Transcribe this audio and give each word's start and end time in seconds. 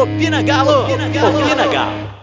Opina 0.00 0.42
Galo! 0.42 0.84
Opina 0.84 1.10
Galo! 1.10 1.38
Opina 1.38 1.66
Galo! 1.66 2.20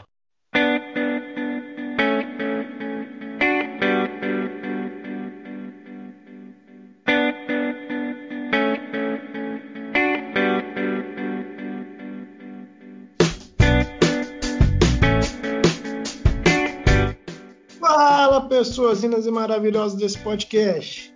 Fala, 17.79 18.41
pessoas 18.49 19.03
lindas 19.03 19.27
e 19.27 19.31
maravilhosas 19.31 19.99
desse 19.99 20.17
podcast. 20.17 21.13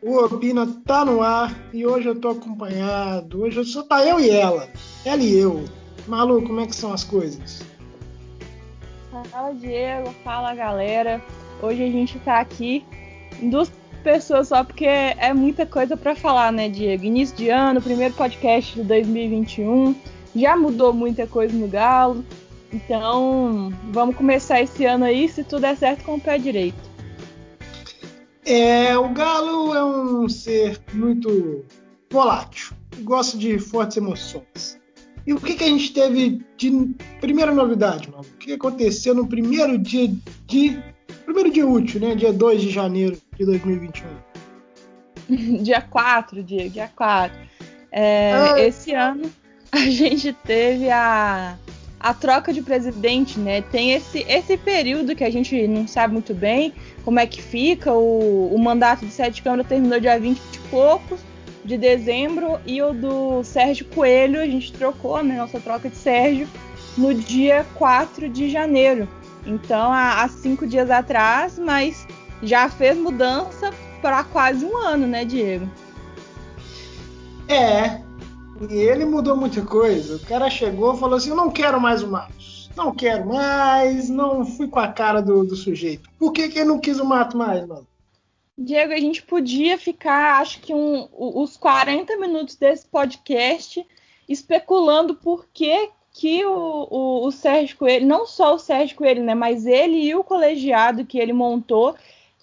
O 0.00 0.16
Opina 0.16 0.66
tá 0.86 1.04
no 1.04 1.20
ar 1.20 1.54
e 1.74 1.84
hoje 1.84 2.08
eu 2.08 2.18
tô 2.18 2.30
acompanhado. 2.30 3.42
Hoje 3.42 3.62
só 3.66 3.82
tá 3.82 4.02
eu 4.06 4.18
e 4.18 4.30
ela. 4.30 4.66
Ela 5.04 5.22
e 5.22 5.38
eu. 5.38 5.64
Malu, 6.06 6.42
como 6.42 6.60
é 6.60 6.66
que 6.66 6.74
são 6.74 6.92
as 6.92 7.04
coisas? 7.04 7.62
Fala, 9.30 9.52
Diego. 9.52 10.14
Fala, 10.24 10.54
galera. 10.54 11.22
Hoje 11.62 11.82
a 11.82 11.90
gente 11.90 12.18
tá 12.20 12.40
aqui 12.40 12.84
em 13.40 13.50
duas 13.50 13.70
pessoas 14.02 14.48
só 14.48 14.64
porque 14.64 14.86
é 14.86 15.32
muita 15.32 15.66
coisa 15.66 15.96
para 15.96 16.14
falar, 16.14 16.52
né, 16.52 16.68
Diego? 16.68 17.04
Início 17.04 17.36
de 17.36 17.48
ano, 17.48 17.80
primeiro 17.80 18.14
podcast 18.14 18.74
de 18.74 18.82
2021. 18.82 19.94
Já 20.34 20.56
mudou 20.56 20.92
muita 20.92 21.26
coisa 21.26 21.56
no 21.56 21.68
Galo. 21.68 22.24
Então, 22.72 23.72
vamos 23.92 24.16
começar 24.16 24.60
esse 24.60 24.84
ano 24.84 25.04
aí, 25.04 25.28
se 25.28 25.44
tudo 25.44 25.62
der 25.62 25.76
certo, 25.76 26.04
com 26.04 26.16
o 26.16 26.20
pé 26.20 26.38
direito. 26.38 26.76
É, 28.44 28.96
o 28.98 29.08
Galo 29.10 29.74
é 29.74 29.84
um 29.84 30.28
ser 30.28 30.80
muito 30.92 31.64
volátil, 32.10 32.74
gosta 33.02 33.38
de 33.38 33.58
fortes 33.58 33.96
emoções. 33.96 34.83
E 35.26 35.32
o 35.32 35.40
que, 35.40 35.54
que 35.54 35.64
a 35.64 35.68
gente 35.68 35.92
teve 35.92 36.42
de 36.56 36.94
primeira 37.20 37.52
novidade, 37.52 38.10
mano? 38.10 38.22
O 38.22 38.36
que 38.36 38.52
aconteceu 38.52 39.14
no 39.14 39.26
primeiro 39.26 39.78
dia 39.78 40.12
de. 40.46 40.78
Primeiro 41.24 41.50
dia 41.50 41.66
útil, 41.66 42.00
né? 42.00 42.14
Dia 42.14 42.32
2 42.32 42.60
de 42.60 42.70
janeiro 42.70 43.16
de 43.36 43.44
2021. 43.46 44.06
dia 45.62 45.80
4, 45.80 46.42
dia, 46.42 46.68
dia 46.68 46.90
4. 46.94 47.38
É, 47.90 48.32
ah. 48.32 48.60
Esse 48.60 48.92
ano 48.92 49.30
a 49.72 49.80
gente 49.88 50.32
teve 50.32 50.90
a 50.90 51.56
a 52.04 52.12
troca 52.12 52.52
de 52.52 52.60
presidente, 52.60 53.40
né? 53.40 53.62
Tem 53.62 53.92
esse, 53.92 54.26
esse 54.28 54.58
período 54.58 55.16
que 55.16 55.24
a 55.24 55.30
gente 55.30 55.66
não 55.66 55.88
sabe 55.88 56.12
muito 56.12 56.34
bem 56.34 56.74
como 57.02 57.18
é 57.18 57.26
que 57.26 57.40
fica. 57.40 57.94
O, 57.94 58.54
o 58.54 58.58
mandato 58.58 59.06
de 59.06 59.10
Sete 59.10 59.42
Câmara 59.42 59.64
terminou 59.64 59.98
dia 59.98 60.20
20 60.20 60.36
e 60.36 60.58
poucos 60.70 61.18
de 61.64 61.78
dezembro 61.78 62.58
e 62.66 62.82
o 62.82 62.92
do 62.92 63.42
Sérgio 63.42 63.86
Coelho, 63.86 64.40
a 64.40 64.46
gente 64.46 64.72
trocou, 64.72 65.22
né? 65.22 65.36
Nossa 65.36 65.58
troca 65.58 65.88
de 65.88 65.96
Sérgio 65.96 66.48
no 66.96 67.14
dia 67.14 67.66
4 67.74 68.28
de 68.28 68.50
janeiro. 68.50 69.08
Então, 69.46 69.92
há, 69.92 70.22
há 70.22 70.28
cinco 70.28 70.66
dias 70.66 70.90
atrás, 70.90 71.58
mas 71.58 72.06
já 72.42 72.68
fez 72.68 72.96
mudança 72.96 73.70
para 74.00 74.22
quase 74.24 74.64
um 74.64 74.76
ano, 74.76 75.06
né, 75.06 75.24
Diego? 75.24 75.68
É, 77.48 78.00
e 78.70 78.74
ele 78.74 79.04
mudou 79.04 79.36
muita 79.36 79.62
coisa. 79.62 80.16
O 80.16 80.20
cara 80.20 80.48
chegou 80.48 80.94
e 80.94 80.98
falou 80.98 81.16
assim: 81.16 81.30
Eu 81.30 81.36
não 81.36 81.50
quero 81.50 81.80
mais 81.80 82.02
o 82.02 82.10
Matos. 82.10 82.70
Não 82.76 82.94
quero 82.94 83.26
mais. 83.26 84.08
Não 84.08 84.44
fui 84.44 84.68
com 84.68 84.78
a 84.78 84.88
cara 84.88 85.20
do, 85.20 85.44
do 85.44 85.56
sujeito. 85.56 86.08
Por 86.18 86.32
que, 86.32 86.48
que 86.48 86.58
ele 86.58 86.68
não 86.68 86.78
quis 86.78 86.98
o 86.98 87.04
Mato 87.04 87.36
mais, 87.36 87.66
mano? 87.66 87.86
Diego, 88.56 88.92
a 88.92 89.00
gente 89.00 89.22
podia 89.22 89.76
ficar, 89.76 90.40
acho 90.40 90.60
que 90.60 90.72
um, 90.72 91.08
os 91.12 91.56
40 91.56 92.16
minutos 92.18 92.54
desse 92.54 92.86
podcast 92.86 93.84
especulando 94.28 95.16
por 95.16 95.46
que, 95.52 95.90
que 96.12 96.44
o, 96.44 96.88
o, 96.88 97.26
o 97.26 97.32
Sérgio 97.32 97.76
Coelho, 97.76 98.06
não 98.06 98.26
só 98.26 98.54
o 98.54 98.58
Sérgio 98.58 98.96
Coelho, 98.96 99.24
né, 99.24 99.34
mas 99.34 99.66
ele 99.66 99.96
e 99.96 100.14
o 100.14 100.22
colegiado 100.22 101.04
que 101.04 101.18
ele 101.18 101.32
montou, 101.32 101.96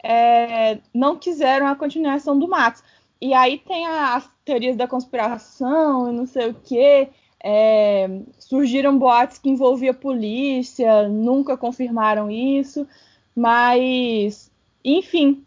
é, 0.03 0.79
não 0.93 1.17
quiseram 1.17 1.67
a 1.67 1.75
continuação 1.75 2.37
do 2.37 2.47
Matos. 2.47 2.83
E 3.19 3.33
aí 3.33 3.59
tem 3.59 3.85
as 3.87 4.29
teorias 4.43 4.75
da 4.75 4.87
conspiração 4.87 6.11
e 6.11 6.15
não 6.15 6.25
sei 6.25 6.49
o 6.49 6.53
quê. 6.53 7.07
É, 7.43 8.07
surgiram 8.37 8.97
boatos 8.99 9.37
que 9.37 9.49
envolvia 9.49 9.93
polícia, 9.93 11.07
nunca 11.07 11.57
confirmaram 11.57 12.29
isso, 12.29 12.87
mas 13.35 14.51
enfim, 14.83 15.43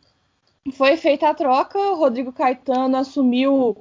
foi 0.73 0.97
feita 0.97 1.29
a 1.29 1.35
troca. 1.35 1.79
O 1.79 1.97
Rodrigo 1.97 2.33
Caetano 2.33 2.97
assumiu, 2.97 3.77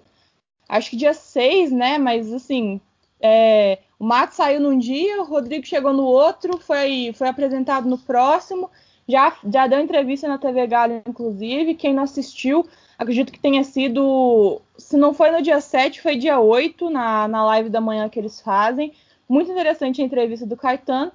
acho 0.67 0.89
que 0.89 0.97
dia 0.97 1.13
6, 1.13 1.71
né? 1.71 1.97
Mas 1.97 2.31
assim, 2.33 2.81
é, 3.21 3.79
o 3.97 4.05
Mato 4.05 4.35
saiu 4.35 4.59
num 4.59 4.77
dia, 4.77 5.21
o 5.21 5.25
Rodrigo 5.25 5.66
chegou 5.66 5.94
no 5.94 6.03
outro, 6.03 6.59
foi, 6.59 7.13
foi 7.16 7.27
apresentado 7.27 7.88
no 7.88 7.97
próximo. 7.97 8.69
Já, 9.07 9.35
já 9.49 9.67
deu 9.67 9.79
entrevista 9.79 10.27
na 10.27 10.38
TV 10.38 10.67
Galo, 10.67 11.01
inclusive. 11.07 11.75
Quem 11.75 11.94
não 11.94 12.03
assistiu, 12.03 12.67
acredito 12.97 13.31
que 13.31 13.39
tenha 13.39 13.63
sido. 13.63 14.61
Se 14.77 14.97
não 14.97 15.13
foi 15.13 15.31
no 15.31 15.41
dia 15.41 15.59
7, 15.59 16.01
foi 16.01 16.15
dia 16.15 16.39
8, 16.39 16.89
na, 16.89 17.27
na 17.27 17.45
live 17.45 17.69
da 17.69 17.81
manhã 17.81 18.07
que 18.09 18.19
eles 18.19 18.41
fazem. 18.41 18.94
Muito 19.27 19.51
interessante 19.51 20.01
a 20.01 20.05
entrevista 20.05 20.45
do 20.45 20.57
Caetano. 20.57 21.11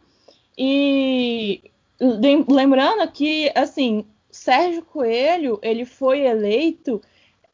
E 0.56 1.62
lembrando 2.00 3.10
que, 3.10 3.50
assim, 3.54 4.04
Sérgio 4.38 4.84
Coelho 4.84 5.59
ele 5.62 5.84
foi 5.84 6.21
eleito 6.21 7.00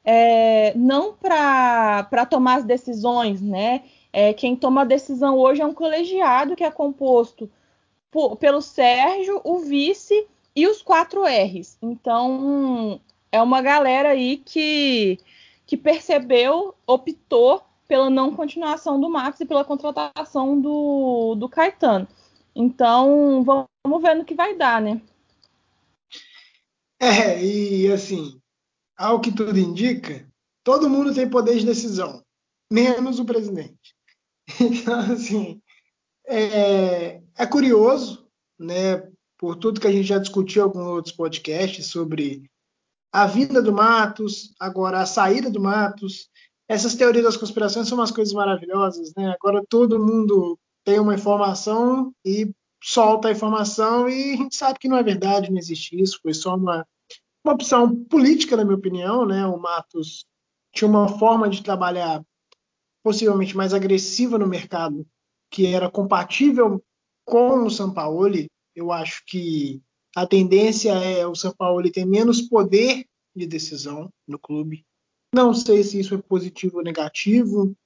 é, 0.05 0.75
não 0.77 1.15
para 1.15 2.27
tomar 2.27 2.56
as 2.56 2.65
decisões, 2.65 3.41
né? 3.41 3.84
É, 4.12 4.33
quem 4.33 4.55
toma 4.55 4.83
a 4.83 4.84
decisão 4.84 5.39
hoje 5.39 5.62
é 5.62 5.67
um 5.67 5.75
colegiado 5.75 6.55
que 6.55 6.62
é 6.62 6.71
composto 6.71 7.50
por, 8.11 8.37
pelo 8.37 8.61
Sérgio, 8.61 9.41
o 9.43 9.59
vice 9.61 10.27
e 10.55 10.69
os 10.69 10.83
quatro 10.83 11.25
R's. 11.25 11.78
Então, 11.83 13.00
é 13.33 13.43
uma 13.43 13.61
galera 13.62 14.11
aí 14.11 14.37
que, 14.37 15.19
que 15.67 15.77
percebeu, 15.77 16.75
optou 16.87 17.62
pela 17.89 18.09
não 18.11 18.37
continuação 18.37 19.00
do 19.00 19.09
Max 19.09 19.41
e 19.41 19.47
pela 19.47 19.65
contratação 19.65 20.61
do, 20.61 21.34
do 21.34 21.49
Caetano. 21.49 22.06
Então, 22.55 23.43
vamos 23.43 24.03
ver 24.03 24.15
no 24.15 24.25
que 24.25 24.34
vai 24.34 24.55
dar, 24.55 24.81
né? 24.81 25.00
É, 27.04 27.44
e 27.44 27.92
assim, 27.92 28.41
ao 28.97 29.20
que 29.20 29.31
tudo 29.31 29.59
indica, 29.59 30.26
todo 30.65 30.88
mundo 30.88 31.15
tem 31.15 31.28
poder 31.28 31.59
de 31.59 31.66
decisão, 31.66 32.25
menos 32.72 33.19
o 33.19 33.26
presidente. 33.26 33.94
Então, 34.60 35.00
assim, 35.12 35.60
é, 36.26 37.20
é 37.37 37.47
curioso, 37.47 38.26
né, 38.59 39.06
por 39.38 39.56
tudo 39.56 39.81
que 39.81 39.87
a 39.87 39.93
gente 39.93 40.04
já 40.04 40.19
discutiu 40.19 40.62
em 40.62 40.64
alguns 40.64 40.87
outros 40.87 41.14
podcasts 41.14 41.88
sobre 41.88 42.50
a 43.12 43.26
vinda 43.26 43.60
do 43.60 43.72
Matos, 43.72 44.54
agora 44.59 45.00
a 45.00 45.06
saída 45.06 45.50
do 45.50 45.60
Matos. 45.60 46.31
Essas 46.66 46.94
teorias 46.94 47.25
das 47.25 47.37
conspirações 47.37 47.87
são 47.87 47.98
umas 47.98 48.10
coisas 48.10 48.32
maravilhosas, 48.32 49.12
né? 49.14 49.34
Agora 49.38 49.62
todo 49.69 50.03
mundo 50.03 50.59
tem 50.84 50.98
uma 50.98 51.14
informação 51.14 52.14
e 52.25 52.50
solta 52.82 53.28
a 53.28 53.32
informação 53.32 54.09
e 54.09 54.34
a 54.34 54.37
gente 54.37 54.56
sabe 54.56 54.78
que 54.78 54.88
não 54.88 54.98
é 54.98 55.03
verdade, 55.03 55.50
não 55.50 55.59
existe 55.59 56.00
isso, 56.00 56.19
foi 56.22 56.34
só 56.34 56.54
uma, 56.54 56.87
uma 57.44 57.55
opção 57.55 57.94
política, 58.06 58.56
na 58.56 58.65
minha 58.65 58.77
opinião, 58.77 59.27
né? 59.27 59.47
O 59.47 59.59
Matos 59.59 60.25
tinha 60.72 60.88
uma 60.88 61.09
forma 61.19 61.49
de 61.49 61.62
trabalhar 61.62 62.25
possivelmente 63.03 63.56
mais 63.56 63.75
agressiva 63.75 64.38
no 64.38 64.47
mercado, 64.47 65.06
que 65.50 65.66
era 65.66 65.91
compatível 65.91 66.82
com 67.25 67.65
o 67.65 67.71
Sampaoli. 67.71 68.50
Eu 68.75 68.91
acho 68.91 69.22
que 69.27 69.82
a 70.16 70.27
tendência 70.27 70.93
é 70.93 71.27
o 71.27 71.34
São 71.34 71.53
Paulo 71.55 71.91
ter 71.91 72.06
menos 72.06 72.41
poder 72.41 73.05
de 73.37 73.47
decisão 73.47 74.11
no 74.26 74.38
clube. 74.38 74.84
Não 75.34 75.53
sei 75.53 75.82
se 75.82 76.00
isso 76.00 76.15
é 76.15 76.22
positivo 76.22 76.78
ou 76.78 76.82
negativo. 76.82 77.76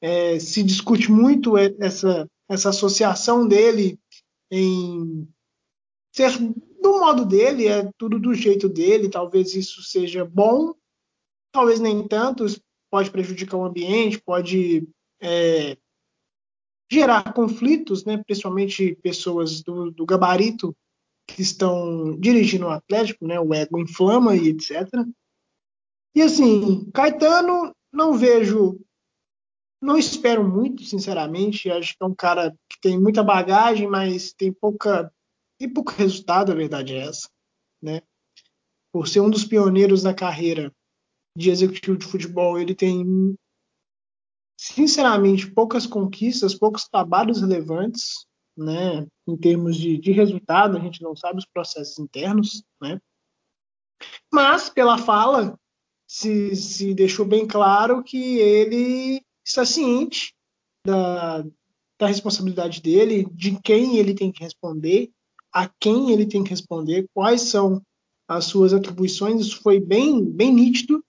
É, 0.00 0.38
se 0.38 0.62
discute 0.62 1.10
muito 1.10 1.56
essa, 1.56 2.28
essa 2.48 2.70
associação 2.70 3.46
dele 3.46 3.98
em 4.50 5.28
ser 6.12 6.30
do 6.84 7.00
modo 7.00 7.24
dele, 7.24 7.66
é 7.66 7.90
tudo 7.96 8.20
do 8.20 8.34
jeito 8.34 8.68
dele. 8.68 9.08
Talvez 9.08 9.54
isso 9.54 9.82
seja 9.82 10.22
bom, 10.22 10.74
talvez 11.50 11.80
nem 11.80 12.06
tanto. 12.06 12.44
Pode 12.90 13.10
prejudicar 13.10 13.56
o 13.56 13.64
ambiente, 13.64 14.20
pode 14.20 14.86
é, 15.20 15.78
gerar 16.92 17.32
conflitos, 17.32 18.04
né? 18.04 18.18
principalmente 18.18 18.94
pessoas 19.02 19.62
do, 19.62 19.90
do 19.90 20.04
gabarito 20.04 20.76
que 21.26 21.40
estão 21.40 22.14
dirigindo 22.20 22.66
o 22.66 22.70
Atlético, 22.70 23.26
né? 23.26 23.40
O 23.40 23.54
ego 23.54 23.78
inflama 23.78 24.36
e 24.36 24.48
etc. 24.48 24.86
E 26.14 26.20
assim, 26.20 26.88
Caetano, 26.92 27.74
não 27.90 28.12
vejo, 28.12 28.78
não 29.80 29.96
espero 29.96 30.46
muito, 30.46 30.84
sinceramente. 30.84 31.70
Acho 31.70 31.96
que 31.96 32.04
é 32.04 32.06
um 32.06 32.14
cara 32.14 32.54
que 32.68 32.78
tem 32.78 33.00
muita 33.00 33.22
bagagem, 33.22 33.88
mas 33.88 34.34
tem 34.34 34.52
pouca, 34.52 35.10
tem 35.58 35.72
pouco 35.72 35.92
resultado, 35.96 36.52
a 36.52 36.54
verdade 36.54 36.94
é 36.94 37.06
essa, 37.06 37.28
né? 37.82 38.02
Por 38.92 39.08
ser 39.08 39.20
um 39.20 39.30
dos 39.30 39.44
pioneiros 39.44 40.02
da 40.02 40.14
carreira 40.14 40.72
de 41.36 41.50
executivo 41.50 41.96
de 41.96 42.06
futebol, 42.06 42.58
ele 42.58 42.74
tem 42.74 43.36
sinceramente, 44.56 45.50
poucas 45.50 45.86
conquistas, 45.86 46.54
poucos 46.54 46.88
trabalhos 46.88 47.40
relevantes, 47.40 48.26
né, 48.56 49.06
em 49.26 49.36
termos 49.36 49.76
de, 49.76 49.98
de 49.98 50.12
resultado, 50.12 50.76
a 50.76 50.80
gente 50.80 51.02
não 51.02 51.16
sabe 51.16 51.38
os 51.38 51.46
processos 51.46 51.98
internos, 51.98 52.62
né, 52.80 53.00
mas 54.32 54.68
pela 54.70 54.96
fala 54.96 55.58
se, 56.06 56.54
se 56.54 56.94
deixou 56.94 57.26
bem 57.26 57.46
claro 57.46 58.02
que 58.02 58.38
ele 58.38 59.24
está 59.44 59.64
ciente 59.64 60.34
da, 60.86 61.42
da 61.98 62.06
responsabilidade 62.06 62.80
dele, 62.80 63.26
de 63.32 63.60
quem 63.60 63.96
ele 63.96 64.14
tem 64.14 64.30
que 64.30 64.42
responder, 64.42 65.10
a 65.54 65.68
quem 65.80 66.10
ele 66.10 66.26
tem 66.26 66.42
que 66.42 66.50
responder, 66.50 67.08
quais 67.14 67.42
são 67.42 67.80
as 68.26 68.46
suas 68.46 68.74
atribuições, 68.74 69.40
isso 69.40 69.62
foi 69.62 69.78
bem, 69.78 70.24
bem 70.24 70.52
nítido. 70.52 71.04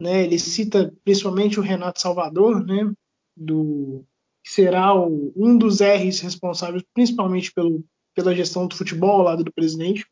Né? 0.00 0.22
Ele 0.22 0.38
cita 0.38 0.94
principalmente 1.02 1.58
o 1.58 1.62
Renato 1.62 2.00
Salvador, 2.00 2.64
né? 2.64 2.92
do, 3.36 4.04
que 4.44 4.52
será 4.52 4.94
o, 4.94 5.32
um 5.34 5.58
dos 5.58 5.80
R's 5.80 6.20
responsáveis 6.20 6.84
principalmente 6.94 7.52
pelo, 7.52 7.84
pela 8.14 8.34
gestão 8.34 8.68
do 8.68 8.76
futebol 8.76 9.10
ao 9.10 9.22
lado 9.22 9.42
do 9.42 9.52
presidente. 9.52 10.06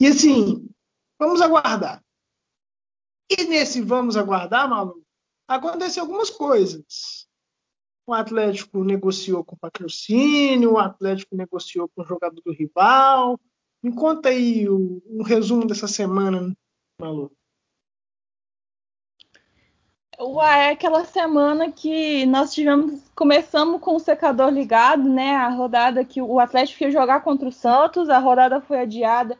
E 0.00 0.06
assim, 0.06 0.66
vamos 1.18 1.42
aguardar. 1.42 2.02
E 3.30 3.44
nesse 3.44 3.82
vamos 3.82 4.16
aguardar, 4.16 4.68
Malu, 4.68 5.04
acontecem 5.48 6.00
algumas 6.00 6.30
coisas. 6.30 7.23
O 8.06 8.12
Atlético 8.12 8.84
negociou 8.84 9.42
com 9.42 9.56
patrocínio, 9.56 10.72
o 10.72 10.78
Atlético 10.78 11.34
negociou 11.34 11.88
com 11.88 12.02
o 12.02 12.06
jogador 12.06 12.40
do 12.44 12.52
rival. 12.52 13.40
Me 13.82 13.94
conta 13.94 14.28
aí 14.28 14.68
o, 14.68 15.02
um 15.06 15.22
resumo 15.22 15.66
dessa 15.66 15.88
semana, 15.88 16.54
Malu. 17.00 17.32
Ué, 20.20 20.68
é 20.68 20.70
aquela 20.70 21.04
semana 21.04 21.72
que 21.72 22.24
nós 22.26 22.54
tivemos, 22.54 23.00
começamos 23.16 23.80
com 23.80 23.96
o 23.96 24.00
secador 24.00 24.48
ligado, 24.48 25.08
né? 25.08 25.34
A 25.34 25.48
rodada 25.48 26.04
que 26.04 26.22
o 26.22 26.38
Atlético 26.38 26.84
ia 26.84 26.90
jogar 26.90 27.20
contra 27.20 27.48
o 27.48 27.52
Santos, 27.52 28.08
a 28.08 28.18
rodada 28.18 28.60
foi 28.60 28.78
adiada 28.78 29.36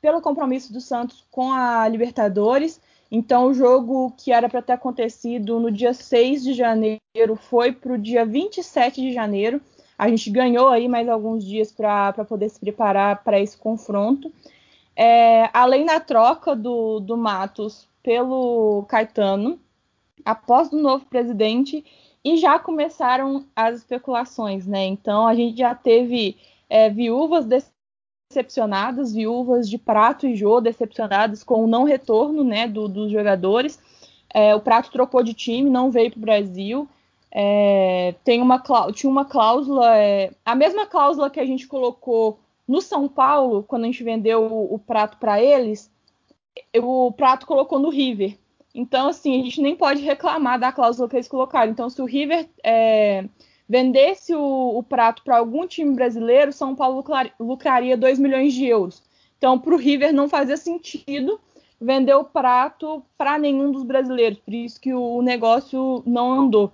pelo 0.00 0.20
compromisso 0.20 0.72
do 0.72 0.80
Santos 0.80 1.24
com 1.30 1.52
a 1.52 1.88
Libertadores. 1.88 2.80
Então, 3.10 3.46
o 3.46 3.54
jogo 3.54 4.12
que 4.16 4.32
era 4.32 4.48
para 4.48 4.60
ter 4.60 4.72
acontecido 4.72 5.58
no 5.58 5.70
dia 5.70 5.94
6 5.94 6.44
de 6.44 6.52
janeiro 6.52 7.36
foi 7.36 7.72
para 7.72 7.92
o 7.94 7.98
dia 7.98 8.26
27 8.26 9.00
de 9.00 9.12
janeiro. 9.12 9.60
A 9.96 10.08
gente 10.08 10.30
ganhou 10.30 10.68
aí 10.68 10.86
mais 10.88 11.08
alguns 11.08 11.44
dias 11.44 11.72
para 11.72 12.12
poder 12.12 12.48
se 12.50 12.60
preparar 12.60 13.24
para 13.24 13.40
esse 13.40 13.56
confronto. 13.56 14.32
É, 14.94 15.48
além 15.52 15.86
da 15.86 16.00
troca 16.00 16.54
do, 16.54 17.00
do 17.00 17.16
Matos 17.16 17.88
pelo 18.02 18.84
Caetano, 18.88 19.58
após 20.24 20.72
o 20.72 20.76
novo 20.76 21.06
presidente, 21.06 21.84
e 22.24 22.36
já 22.36 22.58
começaram 22.58 23.46
as 23.54 23.78
especulações, 23.78 24.66
né? 24.66 24.84
Então 24.86 25.26
a 25.26 25.34
gente 25.34 25.56
já 25.56 25.74
teve 25.74 26.36
é, 26.68 26.90
viúvas 26.90 27.46
desse 27.46 27.70
decepcionadas, 28.28 29.14
viúvas 29.14 29.68
de 29.68 29.78
Prato 29.78 30.26
e 30.26 30.36
Jô 30.36 30.60
decepcionadas 30.60 31.42
com 31.42 31.64
o 31.64 31.66
não 31.66 31.84
retorno 31.84 32.44
né, 32.44 32.68
do, 32.68 32.86
dos 32.86 33.10
jogadores. 33.10 33.80
É, 34.32 34.54
o 34.54 34.60
Prato 34.60 34.90
trocou 34.90 35.22
de 35.22 35.32
time, 35.32 35.70
não 35.70 35.90
veio 35.90 36.10
para 36.10 36.18
o 36.18 36.20
Brasil. 36.20 36.88
É, 37.30 38.14
tem 38.24 38.42
uma, 38.42 38.62
tinha 38.92 39.10
uma 39.10 39.24
cláusula, 39.24 39.96
é, 39.96 40.30
a 40.44 40.54
mesma 40.54 40.84
cláusula 40.84 41.30
que 41.30 41.40
a 41.40 41.46
gente 41.46 41.66
colocou 41.66 42.38
no 42.66 42.82
São 42.82 43.08
Paulo, 43.08 43.62
quando 43.62 43.84
a 43.84 43.86
gente 43.86 44.04
vendeu 44.04 44.42
o, 44.42 44.74
o 44.74 44.78
Prato 44.78 45.16
para 45.16 45.42
eles, 45.42 45.90
o 46.76 47.10
Prato 47.12 47.46
colocou 47.46 47.78
no 47.78 47.88
River. 47.88 48.36
Então, 48.74 49.08
assim, 49.08 49.40
a 49.40 49.44
gente 49.44 49.62
nem 49.62 49.74
pode 49.74 50.02
reclamar 50.02 50.60
da 50.60 50.70
cláusula 50.70 51.08
que 51.08 51.16
eles 51.16 51.28
colocaram. 51.28 51.72
Então, 51.72 51.88
se 51.88 52.02
o 52.02 52.04
River 52.04 52.46
é, 52.62 53.24
vendesse 53.68 54.34
o, 54.34 54.78
o 54.78 54.82
prato 54.82 55.22
para 55.22 55.38
algum 55.38 55.66
time 55.66 55.94
brasileiro, 55.94 56.52
São 56.52 56.74
Paulo 56.74 57.04
lucraria 57.38 57.96
2 57.96 58.18
milhões 58.18 58.54
de 58.54 58.64
euros. 58.66 59.02
Então, 59.36 59.58
para 59.58 59.74
o 59.74 59.78
River 59.78 60.12
não 60.12 60.28
fazia 60.28 60.56
sentido 60.56 61.38
vender 61.80 62.14
o 62.14 62.24
prato 62.24 63.02
para 63.16 63.38
nenhum 63.38 63.70
dos 63.70 63.84
brasileiros, 63.84 64.38
por 64.38 64.52
isso 64.52 64.80
que 64.80 64.92
o 64.92 65.22
negócio 65.22 66.02
não 66.04 66.32
andou. 66.32 66.72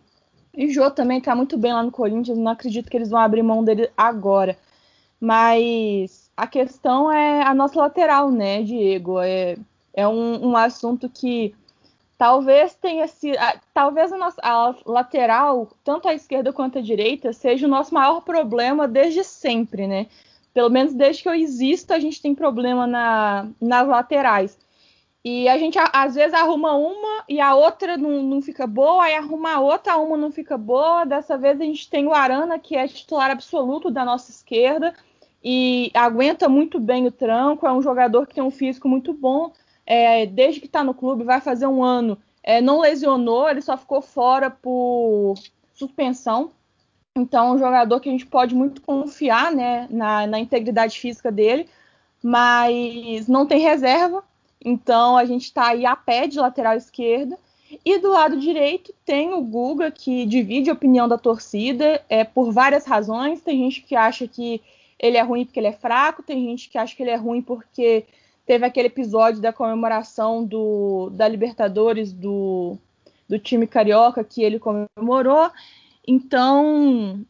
E 0.56 0.66
o 0.66 0.70
Jô 0.70 0.90
também 0.90 1.18
está 1.18 1.34
muito 1.34 1.58
bem 1.58 1.72
lá 1.72 1.82
no 1.82 1.90
Corinthians, 1.90 2.38
não 2.38 2.52
acredito 2.52 2.88
que 2.88 2.96
eles 2.96 3.10
vão 3.10 3.20
abrir 3.20 3.42
mão 3.42 3.64
dele 3.64 3.90
agora. 3.96 4.56
Mas 5.20 6.30
a 6.36 6.46
questão 6.46 7.10
é 7.10 7.42
a 7.42 7.54
nossa 7.54 7.78
lateral, 7.78 8.30
né, 8.30 8.62
Diego? 8.62 9.20
É, 9.20 9.56
é 9.92 10.06
um, 10.06 10.50
um 10.50 10.56
assunto 10.56 11.08
que 11.08 11.54
Talvez 12.24 12.74
tenha 12.74 13.06
sido. 13.06 13.36
Talvez 13.74 14.10
a, 14.10 14.16
nossa, 14.16 14.40
a 14.42 14.74
lateral, 14.86 15.68
tanto 15.84 16.08
a 16.08 16.14
esquerda 16.14 16.54
quanto 16.54 16.78
a 16.78 16.80
direita, 16.80 17.34
seja 17.34 17.66
o 17.66 17.68
nosso 17.68 17.92
maior 17.92 18.22
problema 18.22 18.88
desde 18.88 19.22
sempre, 19.22 19.86
né? 19.86 20.06
Pelo 20.54 20.70
menos 20.70 20.94
desde 20.94 21.22
que 21.22 21.28
eu 21.28 21.34
existo, 21.34 21.92
a 21.92 21.98
gente 21.98 22.22
tem 22.22 22.34
problema 22.34 22.86
na, 22.86 23.46
nas 23.60 23.86
laterais. 23.86 24.58
E 25.22 25.46
a 25.50 25.58
gente 25.58 25.78
às 25.92 26.14
vezes 26.14 26.32
arruma 26.32 26.72
uma 26.72 27.24
e 27.28 27.42
a 27.42 27.54
outra 27.54 27.98
não, 27.98 28.22
não 28.22 28.40
fica 28.40 28.66
boa, 28.66 29.04
aí 29.04 29.16
arruma 29.16 29.56
a 29.56 29.60
outra, 29.60 29.98
uma 29.98 30.16
não 30.16 30.32
fica 30.32 30.56
boa. 30.56 31.04
Dessa 31.04 31.36
vez 31.36 31.60
a 31.60 31.64
gente 31.64 31.90
tem 31.90 32.06
o 32.06 32.14
Arana, 32.14 32.58
que 32.58 32.74
é 32.74 32.88
titular 32.88 33.30
absoluto 33.30 33.90
da 33.90 34.02
nossa 34.02 34.30
esquerda 34.30 34.94
e 35.44 35.90
aguenta 35.92 36.48
muito 36.48 36.80
bem 36.80 37.06
o 37.06 37.12
tranco, 37.12 37.66
é 37.66 37.72
um 37.72 37.82
jogador 37.82 38.26
que 38.26 38.36
tem 38.36 38.42
um 38.42 38.50
físico 38.50 38.88
muito 38.88 39.12
bom 39.12 39.52
é, 39.86 40.26
desde 40.26 40.60
que 40.60 40.66
está 40.66 40.82
no 40.82 40.94
clube, 40.94 41.24
vai 41.24 41.40
fazer 41.40 41.66
um 41.66 41.82
ano, 41.82 42.18
é, 42.42 42.60
não 42.60 42.80
lesionou, 42.80 43.48
ele 43.48 43.62
só 43.62 43.76
ficou 43.76 44.00
fora 44.02 44.50
por 44.50 45.34
suspensão. 45.74 46.50
Então, 47.16 47.48
é 47.48 47.52
um 47.52 47.58
jogador 47.58 48.00
que 48.00 48.08
a 48.08 48.12
gente 48.12 48.26
pode 48.26 48.54
muito 48.54 48.80
confiar 48.82 49.52
né, 49.52 49.86
na, 49.90 50.26
na 50.26 50.38
integridade 50.40 50.98
física 50.98 51.30
dele, 51.30 51.68
mas 52.22 53.28
não 53.28 53.46
tem 53.46 53.60
reserva. 53.60 54.24
Então, 54.64 55.16
a 55.16 55.24
gente 55.24 55.44
está 55.44 55.68
aí 55.68 55.86
a 55.86 55.94
pé 55.94 56.26
de 56.26 56.38
lateral 56.38 56.74
esquerda. 56.76 57.38
E 57.84 57.98
do 57.98 58.10
lado 58.10 58.38
direito 58.38 58.92
tem 59.04 59.32
o 59.32 59.42
Guga, 59.42 59.90
que 59.90 60.26
divide 60.26 60.70
a 60.70 60.74
opinião 60.74 61.08
da 61.08 61.18
torcida 61.18 62.02
é, 62.08 62.24
por 62.24 62.52
várias 62.52 62.84
razões. 62.84 63.42
Tem 63.42 63.58
gente 63.58 63.82
que 63.82 63.94
acha 63.94 64.26
que 64.26 64.60
ele 64.98 65.16
é 65.16 65.22
ruim 65.22 65.44
porque 65.44 65.60
ele 65.60 65.68
é 65.68 65.72
fraco, 65.72 66.22
tem 66.22 66.44
gente 66.44 66.68
que 66.68 66.78
acha 66.78 66.94
que 66.94 67.02
ele 67.02 67.10
é 67.10 67.16
ruim 67.16 67.42
porque 67.42 68.04
Teve 68.46 68.66
aquele 68.66 68.88
episódio 68.88 69.40
da 69.40 69.52
comemoração 69.52 70.44
do, 70.44 71.10
da 71.10 71.26
Libertadores 71.26 72.12
do, 72.12 72.76
do 73.28 73.38
time 73.38 73.66
carioca 73.66 74.22
que 74.22 74.42
ele 74.42 74.58
comemorou. 74.58 75.50
Então, 76.06 77.24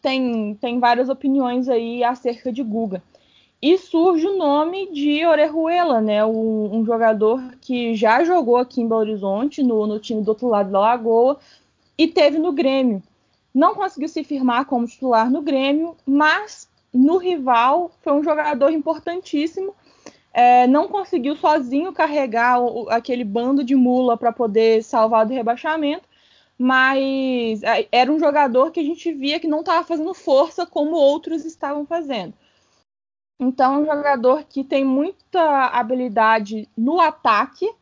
tem, 0.00 0.54
tem 0.54 0.78
várias 0.78 1.08
opiniões 1.08 1.68
aí 1.68 2.04
acerca 2.04 2.52
de 2.52 2.62
Guga. 2.62 3.02
E 3.62 3.76
surge 3.76 4.26
o 4.26 4.38
nome 4.38 4.90
de 4.90 5.26
Orejuela, 5.26 6.00
né? 6.00 6.24
Um, 6.24 6.78
um, 6.78 6.84
jogador 6.84 7.42
que 7.60 7.94
já 7.94 8.24
jogou 8.24 8.56
aqui 8.56 8.80
em 8.80 8.88
Belo 8.88 9.00
Horizonte, 9.00 9.62
no, 9.62 9.86
no 9.86 9.98
time 9.98 10.22
do 10.22 10.28
outro 10.28 10.48
lado 10.48 10.70
da 10.70 10.80
Lagoa, 10.80 11.38
e 11.98 12.08
teve 12.08 12.38
no 12.38 12.52
Grêmio. 12.52 13.02
Não 13.54 13.74
conseguiu 13.74 14.08
se 14.08 14.24
firmar 14.24 14.64
como 14.64 14.86
titular 14.86 15.30
no 15.30 15.42
Grêmio, 15.42 15.94
mas 16.06 16.68
no 16.92 17.18
rival 17.18 17.90
foi 18.00 18.14
um 18.14 18.24
jogador 18.24 18.70
importantíssimo 18.70 19.74
é, 20.32 20.66
não 20.66 20.88
conseguiu 20.88 21.36
sozinho 21.36 21.92
carregar 21.92 22.60
o, 22.60 22.88
aquele 22.88 23.24
bando 23.24 23.64
de 23.64 23.74
mula 23.74 24.16
para 24.16 24.32
poder 24.32 24.82
salvar 24.82 25.26
do 25.26 25.34
rebaixamento, 25.34 26.08
mas 26.58 27.62
é, 27.62 27.88
era 27.90 28.12
um 28.12 28.18
jogador 28.18 28.70
que 28.70 28.80
a 28.80 28.84
gente 28.84 29.12
via 29.12 29.40
que 29.40 29.48
não 29.48 29.60
estava 29.60 29.84
fazendo 29.86 30.12
força 30.14 30.66
como 30.66 30.92
outros 30.92 31.44
estavam 31.44 31.86
fazendo. 31.86 32.34
Então, 33.40 33.76
é 33.76 33.78
um 33.78 33.86
jogador 33.86 34.44
que 34.44 34.62
tem 34.62 34.84
muita 34.84 35.68
habilidade 35.68 36.68
no 36.76 37.00
ataque, 37.00 37.72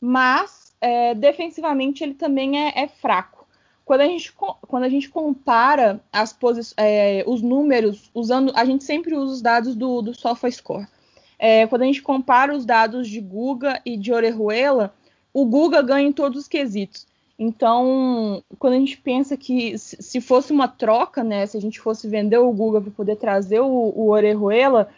mas 0.00 0.72
é, 0.80 1.12
defensivamente 1.14 2.04
ele 2.04 2.14
também 2.14 2.68
é, 2.68 2.84
é, 2.84 2.88
fraco. 2.88 3.44
Quando 3.84 4.02
a 4.02 4.06
gente, 4.06 4.32
quando 4.32 4.84
a 4.84 4.88
gente 4.88 5.10
compara 5.10 6.00
as 6.12 6.36
é, 6.76 7.24
os 7.26 7.42
números, 7.42 8.10
usando, 8.14 8.52
a 8.54 8.64
gente 8.64 8.84
sempre 8.84 9.16
usa 9.16 9.34
os 9.34 9.42
dados 9.42 9.74
do, 9.74 10.00
do 10.00 10.14
SofaScore. 10.14 10.86
É, 11.44 11.66
quando 11.66 11.82
a 11.82 11.86
gente 11.86 12.00
compara 12.00 12.54
os 12.54 12.64
dados 12.64 13.08
de 13.08 13.20
Guga 13.20 13.82
e 13.84 13.96
de 13.96 14.12
Orejuela, 14.12 14.94
o 15.34 15.44
Guga 15.44 15.82
ganha 15.82 16.08
em 16.08 16.12
todos 16.12 16.42
os 16.42 16.46
quesitos. 16.46 17.04
Então, 17.36 18.44
quando 18.60 18.74
a 18.74 18.78
gente 18.78 18.96
pensa 18.96 19.36
que 19.36 19.76
se 19.76 20.20
fosse 20.20 20.52
uma 20.52 20.68
troca, 20.68 21.24
né, 21.24 21.44
se 21.46 21.56
a 21.56 21.60
gente 21.60 21.80
fosse 21.80 22.06
vender 22.06 22.38
o 22.38 22.52
Guga 22.52 22.80
para 22.80 22.92
poder 22.92 23.16
trazer 23.16 23.58
o, 23.58 23.66
o 23.66 24.10
Orejuela, 24.10 24.88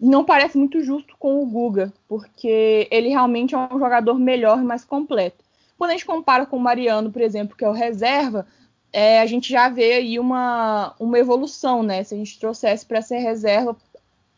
não 0.00 0.24
parece 0.24 0.56
muito 0.56 0.82
justo 0.82 1.14
com 1.18 1.42
o 1.42 1.44
Guga, 1.44 1.92
porque 2.08 2.88
ele 2.90 3.10
realmente 3.10 3.54
é 3.54 3.58
um 3.58 3.78
jogador 3.78 4.18
melhor 4.18 4.60
e 4.60 4.64
mais 4.64 4.86
completo. 4.86 5.44
Quando 5.76 5.90
a 5.90 5.92
gente 5.92 6.06
compara 6.06 6.46
com 6.46 6.56
o 6.56 6.60
Mariano, 6.60 7.12
por 7.12 7.20
exemplo, 7.20 7.54
que 7.54 7.64
é 7.64 7.68
o 7.68 7.72
reserva, 7.72 8.46
é, 8.90 9.20
a 9.20 9.26
gente 9.26 9.50
já 9.50 9.68
vê 9.68 9.92
aí 9.92 10.18
uma, 10.18 10.94
uma 10.98 11.18
evolução, 11.18 11.82
né? 11.82 12.02
Se 12.04 12.14
a 12.14 12.16
gente 12.16 12.40
trouxesse 12.40 12.86
para 12.86 13.02
ser 13.02 13.18
reserva 13.18 13.76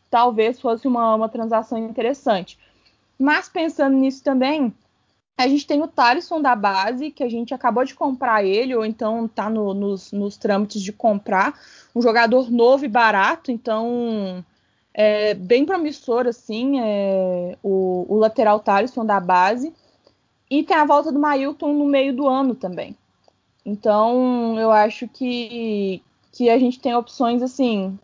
talvez 0.09 0.59
fosse 0.59 0.87
uma, 0.87 1.15
uma 1.15 1.29
transação 1.29 1.77
interessante. 1.77 2.57
Mas 3.19 3.49
pensando 3.49 3.95
nisso 3.97 4.23
também, 4.23 4.73
A 5.37 5.47
gente 5.47 5.67
tem 5.67 5.83
o 5.83 5.87
Thalisson 5.87 6.41
da 6.41 6.55
base, 6.55 7.11
que 7.11 7.23
a 7.23 7.29
gente 7.29 7.53
acabou 7.53 7.85
de 7.85 7.93
comprar 7.93 8.43
ele, 8.43 8.75
ou 8.75 8.83
então 8.83 9.27
está 9.27 9.47
no, 9.51 9.71
nos, 9.71 10.11
nos 10.11 10.35
trâmites 10.35 10.81
de 10.81 10.91
comprar. 10.91 11.53
Um 11.95 12.01
jogador 12.01 12.49
novo 12.49 12.85
e 12.85 12.87
barato, 12.87 13.51
então 13.51 14.43
é 14.91 15.35
bem 15.35 15.63
promissor, 15.63 16.25
assim, 16.25 16.79
é, 16.79 17.55
o, 17.61 18.07
o, 18.09 18.15
lateral 18.15 18.59
Thalisson 18.59 19.05
da 19.05 19.19
base. 19.19 19.71
E 20.49 20.63
tem 20.63 20.75
a 20.75 20.85
volta 20.85 21.11
do 21.11 21.19
Mailton 21.19 21.71
no 21.73 21.85
meio 21.85 22.15
do 22.15 22.27
ano 22.27 22.55
também. 22.55 22.97
Então, 23.63 24.57
eu 24.57 24.71
acho 24.71 25.07
que, 25.07 26.01
que 26.31 26.49
a 26.49 26.57
gente 26.57 26.79
tem 26.79 26.95
opções, 26.95 27.43
assim, 27.43 27.99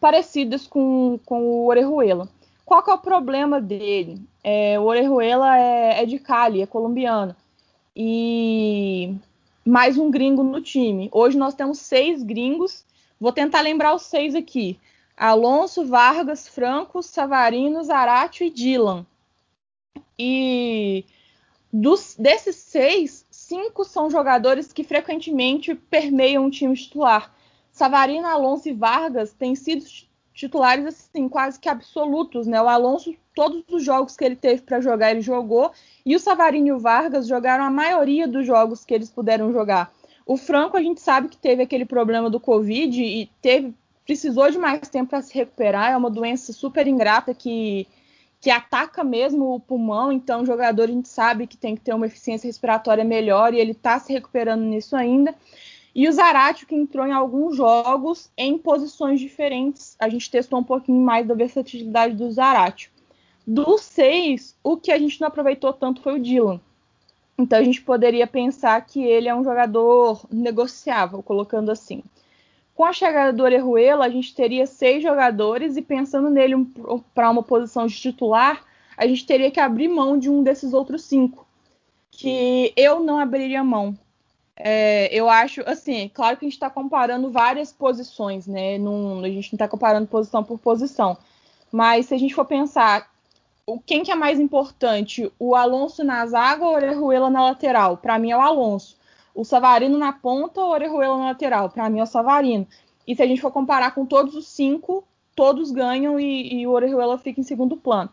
parecidas 0.00 0.66
com, 0.66 1.18
com 1.24 1.42
o 1.42 1.66
Orejuela. 1.66 2.28
Qual 2.64 2.82
que 2.82 2.90
é 2.90 2.94
o 2.94 2.98
problema 2.98 3.60
dele? 3.60 4.20
É, 4.44 4.78
o 4.78 4.84
Orejuela 4.84 5.58
é, 5.58 6.02
é 6.02 6.06
de 6.06 6.18
Cali, 6.18 6.62
é 6.62 6.66
colombiano. 6.66 7.34
E 7.96 9.14
mais 9.64 9.98
um 9.98 10.10
gringo 10.10 10.42
no 10.42 10.60
time. 10.60 11.08
Hoje 11.12 11.36
nós 11.36 11.54
temos 11.54 11.78
seis 11.78 12.22
gringos. 12.22 12.84
Vou 13.18 13.32
tentar 13.32 13.60
lembrar 13.60 13.94
os 13.94 14.02
seis 14.02 14.34
aqui. 14.34 14.78
Alonso, 15.16 15.84
Vargas, 15.84 16.46
Franco, 16.46 17.02
Savarino, 17.02 17.82
Zarate 17.82 18.44
e 18.44 18.50
Dylan. 18.50 19.04
E 20.18 21.04
dos, 21.72 22.14
desses 22.18 22.56
seis, 22.56 23.26
cinco 23.30 23.84
são 23.84 24.10
jogadores 24.10 24.72
que 24.72 24.84
frequentemente 24.84 25.74
permeiam 25.74 26.46
o 26.46 26.50
time 26.50 26.74
titular. 26.76 27.34
Savarino, 27.78 28.26
Alonso 28.26 28.68
e 28.68 28.72
Vargas 28.72 29.32
têm 29.32 29.54
sido 29.54 29.84
titulares 30.34 30.84
assim 30.84 31.28
quase 31.28 31.60
que 31.60 31.68
absolutos, 31.68 32.46
né? 32.46 32.60
O 32.60 32.68
Alonso, 32.68 33.14
todos 33.34 33.62
os 33.70 33.84
jogos 33.84 34.16
que 34.16 34.24
ele 34.24 34.34
teve 34.34 34.62
para 34.62 34.80
jogar, 34.80 35.12
ele 35.12 35.20
jogou, 35.20 35.70
e 36.04 36.16
o 36.16 36.18
Savarino 36.18 36.66
e 36.66 36.72
o 36.72 36.78
Vargas 36.80 37.28
jogaram 37.28 37.62
a 37.62 37.70
maioria 37.70 38.26
dos 38.26 38.44
jogos 38.44 38.84
que 38.84 38.92
eles 38.92 39.08
puderam 39.08 39.52
jogar. 39.52 39.92
O 40.26 40.36
Franco, 40.36 40.76
a 40.76 40.82
gente 40.82 41.00
sabe 41.00 41.28
que 41.28 41.36
teve 41.36 41.62
aquele 41.62 41.84
problema 41.84 42.28
do 42.28 42.40
Covid 42.40 43.00
e 43.00 43.30
teve 43.40 43.72
precisou 44.04 44.50
de 44.50 44.58
mais 44.58 44.88
tempo 44.88 45.10
para 45.10 45.22
se 45.22 45.34
recuperar, 45.34 45.92
é 45.92 45.96
uma 45.96 46.10
doença 46.10 46.52
super 46.52 46.86
ingrata 46.86 47.32
que 47.32 47.86
que 48.40 48.50
ataca 48.50 49.02
mesmo 49.02 49.54
o 49.54 49.60
pulmão, 49.60 50.12
então 50.12 50.42
o 50.42 50.46
jogador 50.46 50.84
a 50.84 50.92
gente 50.92 51.08
sabe 51.08 51.46
que 51.46 51.56
tem 51.56 51.74
que 51.74 51.80
ter 51.80 51.92
uma 51.92 52.06
eficiência 52.06 52.46
respiratória 52.46 53.04
melhor 53.04 53.52
e 53.52 53.58
ele 53.58 53.72
está 53.72 53.98
se 53.98 54.12
recuperando 54.12 54.62
nisso 54.62 54.94
ainda. 54.94 55.34
E 55.94 56.08
o 56.08 56.12
Zarate, 56.12 56.66
que 56.66 56.74
entrou 56.74 57.06
em 57.06 57.12
alguns 57.12 57.56
jogos 57.56 58.30
em 58.36 58.56
posições 58.58 59.20
diferentes. 59.20 59.96
A 59.98 60.08
gente 60.08 60.30
testou 60.30 60.58
um 60.58 60.64
pouquinho 60.64 61.00
mais 61.00 61.26
da 61.26 61.34
versatilidade 61.34 62.14
do 62.14 62.30
Zarate. 62.30 62.90
Dos 63.46 63.82
seis, 63.82 64.56
o 64.62 64.76
que 64.76 64.92
a 64.92 64.98
gente 64.98 65.20
não 65.20 65.28
aproveitou 65.28 65.72
tanto 65.72 66.02
foi 66.02 66.14
o 66.14 66.22
Dylan. 66.22 66.60
Então 67.38 67.58
a 67.58 67.62
gente 67.62 67.80
poderia 67.80 68.26
pensar 68.26 68.80
que 68.84 69.02
ele 69.02 69.28
é 69.28 69.34
um 69.34 69.44
jogador 69.44 70.20
negociável, 70.30 71.22
colocando 71.22 71.70
assim. 71.70 72.02
Com 72.74 72.84
a 72.84 72.92
chegada 72.92 73.32
do 73.32 73.42
Orejuela, 73.42 74.04
a 74.04 74.08
gente 74.08 74.34
teria 74.34 74.66
seis 74.66 75.02
jogadores 75.02 75.76
e 75.76 75.82
pensando 75.82 76.30
nele 76.30 76.54
um, 76.54 76.64
para 77.14 77.30
uma 77.30 77.42
posição 77.42 77.86
de 77.86 77.96
titular, 77.96 78.64
a 78.96 79.06
gente 79.06 79.24
teria 79.24 79.50
que 79.50 79.60
abrir 79.60 79.88
mão 79.88 80.18
de 80.18 80.28
um 80.28 80.42
desses 80.42 80.72
outros 80.72 81.02
cinco, 81.02 81.46
que 82.10 82.72
eu 82.76 83.00
não 83.00 83.18
abriria 83.18 83.64
mão. 83.64 83.96
É, 84.60 85.08
eu 85.14 85.30
acho, 85.30 85.62
assim, 85.66 86.10
claro 86.12 86.36
que 86.36 86.44
a 86.44 86.48
gente 86.48 86.54
está 86.54 86.68
comparando 86.68 87.30
várias 87.30 87.72
posições, 87.72 88.46
né? 88.48 88.76
Num, 88.76 89.22
a 89.22 89.28
gente 89.28 89.52
não 89.52 89.56
está 89.56 89.68
comparando 89.68 90.08
posição 90.08 90.42
por 90.42 90.58
posição. 90.58 91.16
Mas 91.70 92.06
se 92.06 92.14
a 92.14 92.18
gente 92.18 92.34
for 92.34 92.44
pensar, 92.44 93.08
quem 93.86 94.02
que 94.02 94.10
é 94.10 94.16
mais 94.16 94.40
importante? 94.40 95.30
O 95.38 95.54
Alonso 95.54 96.02
na 96.02 96.26
zaga 96.26 96.64
ou 96.64 96.72
o 96.72 96.74
Orejuela 96.74 97.30
na 97.30 97.44
lateral? 97.44 97.98
Para 97.98 98.18
mim 98.18 98.32
é 98.32 98.36
o 98.36 98.40
Alonso. 98.40 98.96
O 99.32 99.44
Savarino 99.44 99.96
na 99.96 100.12
ponta 100.12 100.60
ou 100.60 100.68
o 100.68 100.72
Orejuela 100.72 101.16
na 101.16 101.26
lateral? 101.26 101.70
Para 101.70 101.88
mim 101.88 102.00
é 102.00 102.02
o 102.02 102.06
Savarino. 102.06 102.66
E 103.06 103.14
se 103.14 103.22
a 103.22 103.26
gente 103.26 103.40
for 103.40 103.52
comparar 103.52 103.94
com 103.94 104.04
todos 104.04 104.34
os 104.34 104.48
cinco, 104.48 105.04
todos 105.36 105.70
ganham 105.70 106.18
e, 106.18 106.60
e 106.60 106.66
o 106.66 106.72
Orejuela 106.72 107.16
fica 107.16 107.40
em 107.40 107.44
segundo 107.44 107.76
plano. 107.76 108.10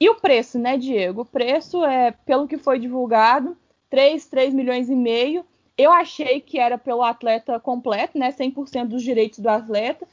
E 0.00 0.10
o 0.10 0.16
preço, 0.16 0.58
né, 0.58 0.76
Diego? 0.76 1.22
O 1.22 1.26
preço 1.26 1.84
é, 1.84 2.10
pelo 2.10 2.48
que 2.48 2.58
foi 2.58 2.78
divulgado, 2.78 3.56
3, 3.88 4.26
3 4.26 4.52
milhões 4.52 4.90
e 4.90 4.96
meio 4.96 5.44
eu 5.76 5.92
achei 5.92 6.40
que 6.40 6.58
era 6.58 6.78
pelo 6.78 7.02
atleta 7.02 7.60
completo, 7.60 8.18
né? 8.18 8.32
100% 8.32 8.86
dos 8.86 9.02
direitos 9.02 9.38
do 9.38 9.48
atleta. 9.48 10.06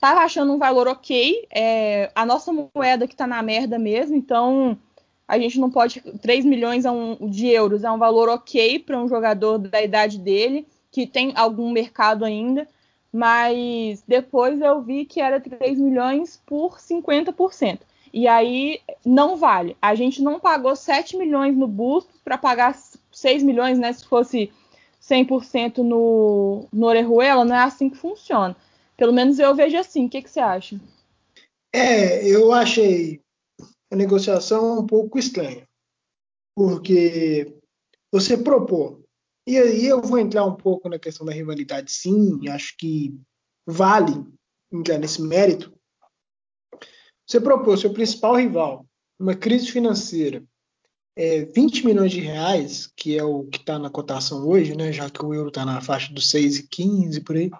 Tava 0.00 0.20
achando 0.20 0.52
um 0.52 0.58
valor 0.58 0.86
ok. 0.86 1.46
É, 1.52 2.10
a 2.14 2.24
nossa 2.24 2.52
moeda 2.52 3.08
que 3.08 3.16
tá 3.16 3.26
na 3.26 3.42
merda 3.42 3.78
mesmo, 3.78 4.16
então 4.16 4.78
a 5.26 5.38
gente 5.38 5.58
não 5.58 5.70
pode. 5.70 6.00
3 6.00 6.44
milhões 6.44 6.84
um, 6.84 7.28
de 7.28 7.48
euros 7.48 7.82
é 7.82 7.90
um 7.90 7.98
valor 7.98 8.28
ok 8.28 8.78
para 8.78 8.98
um 8.98 9.08
jogador 9.08 9.58
da 9.58 9.82
idade 9.82 10.18
dele, 10.18 10.66
que 10.90 11.06
tem 11.06 11.32
algum 11.34 11.72
mercado 11.72 12.24
ainda. 12.24 12.66
Mas 13.12 14.04
depois 14.06 14.60
eu 14.60 14.82
vi 14.82 15.04
que 15.04 15.20
era 15.20 15.40
3 15.40 15.80
milhões 15.80 16.40
por 16.46 16.78
50%. 16.78 17.80
E 18.12 18.28
aí 18.28 18.80
não 19.04 19.36
vale. 19.36 19.76
A 19.82 19.94
gente 19.94 20.22
não 20.22 20.38
pagou 20.38 20.76
7 20.76 21.16
milhões 21.16 21.56
no 21.56 21.66
busto 21.66 22.10
para 22.24 22.38
pagar 22.38 22.76
6 23.10 23.42
milhões, 23.42 23.78
né? 23.78 23.92
Se 23.92 24.04
fosse 24.06 24.50
100% 25.08 25.78
no, 25.78 26.68
no 26.72 26.86
Orejuela, 26.86 27.44
não 27.44 27.56
é 27.56 27.62
assim 27.62 27.88
que 27.88 27.96
funciona. 27.96 28.56
Pelo 28.96 29.12
menos 29.12 29.38
eu 29.38 29.54
vejo 29.54 29.76
assim. 29.78 30.06
O 30.06 30.08
que, 30.10 30.22
que 30.22 30.30
você 30.30 30.40
acha? 30.40 30.80
É, 31.72 32.26
eu 32.26 32.52
achei 32.52 33.20
a 33.90 33.96
negociação 33.96 34.80
um 34.80 34.86
pouco 34.86 35.18
estranha. 35.18 35.66
Porque 36.54 37.54
você 38.12 38.36
propôs. 38.36 38.98
E 39.46 39.56
aí 39.56 39.86
eu 39.86 40.02
vou 40.02 40.18
entrar 40.18 40.44
um 40.44 40.54
pouco 40.54 40.88
na 40.88 40.98
questão 40.98 41.24
da 41.24 41.32
rivalidade, 41.32 41.90
sim. 41.90 42.48
Acho 42.48 42.76
que 42.76 43.18
vale 43.66 44.12
entrar 44.70 44.98
nesse 44.98 45.22
mérito. 45.22 45.72
Você 47.26 47.40
propôs 47.40 47.80
seu 47.80 47.92
principal 47.92 48.36
rival, 48.36 48.86
uma 49.18 49.34
crise 49.34 49.70
financeira, 49.70 50.42
é, 51.18 51.44
20 51.46 51.84
milhões 51.84 52.12
de 52.12 52.20
reais, 52.20 52.86
que 52.94 53.18
é 53.18 53.24
o 53.24 53.42
que 53.42 53.58
está 53.58 53.76
na 53.76 53.90
cotação 53.90 54.46
hoje, 54.46 54.76
né, 54.76 54.92
já 54.92 55.10
que 55.10 55.24
o 55.24 55.34
euro 55.34 55.48
está 55.48 55.66
na 55.66 55.80
faixa 55.80 56.12
dos 56.12 56.30
6,15 56.30 57.24
por 57.24 57.34
aí. 57.34 57.50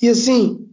E 0.00 0.08
assim, 0.08 0.66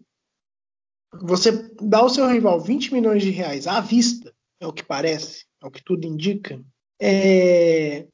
você 1.13 1.51
dá 1.81 1.97
ao 1.97 2.09
seu 2.09 2.25
rival 2.29 2.61
20 2.61 2.93
milhões 2.93 3.21
de 3.21 3.29
reais 3.29 3.67
à 3.67 3.81
vista, 3.81 4.33
é 4.57 4.65
o 4.65 4.71
que 4.71 4.85
parece, 4.85 5.43
é 5.61 5.67
o 5.67 5.71
que 5.71 5.83
tudo 5.83 6.07
indica, 6.07 6.63
é, 6.97 8.07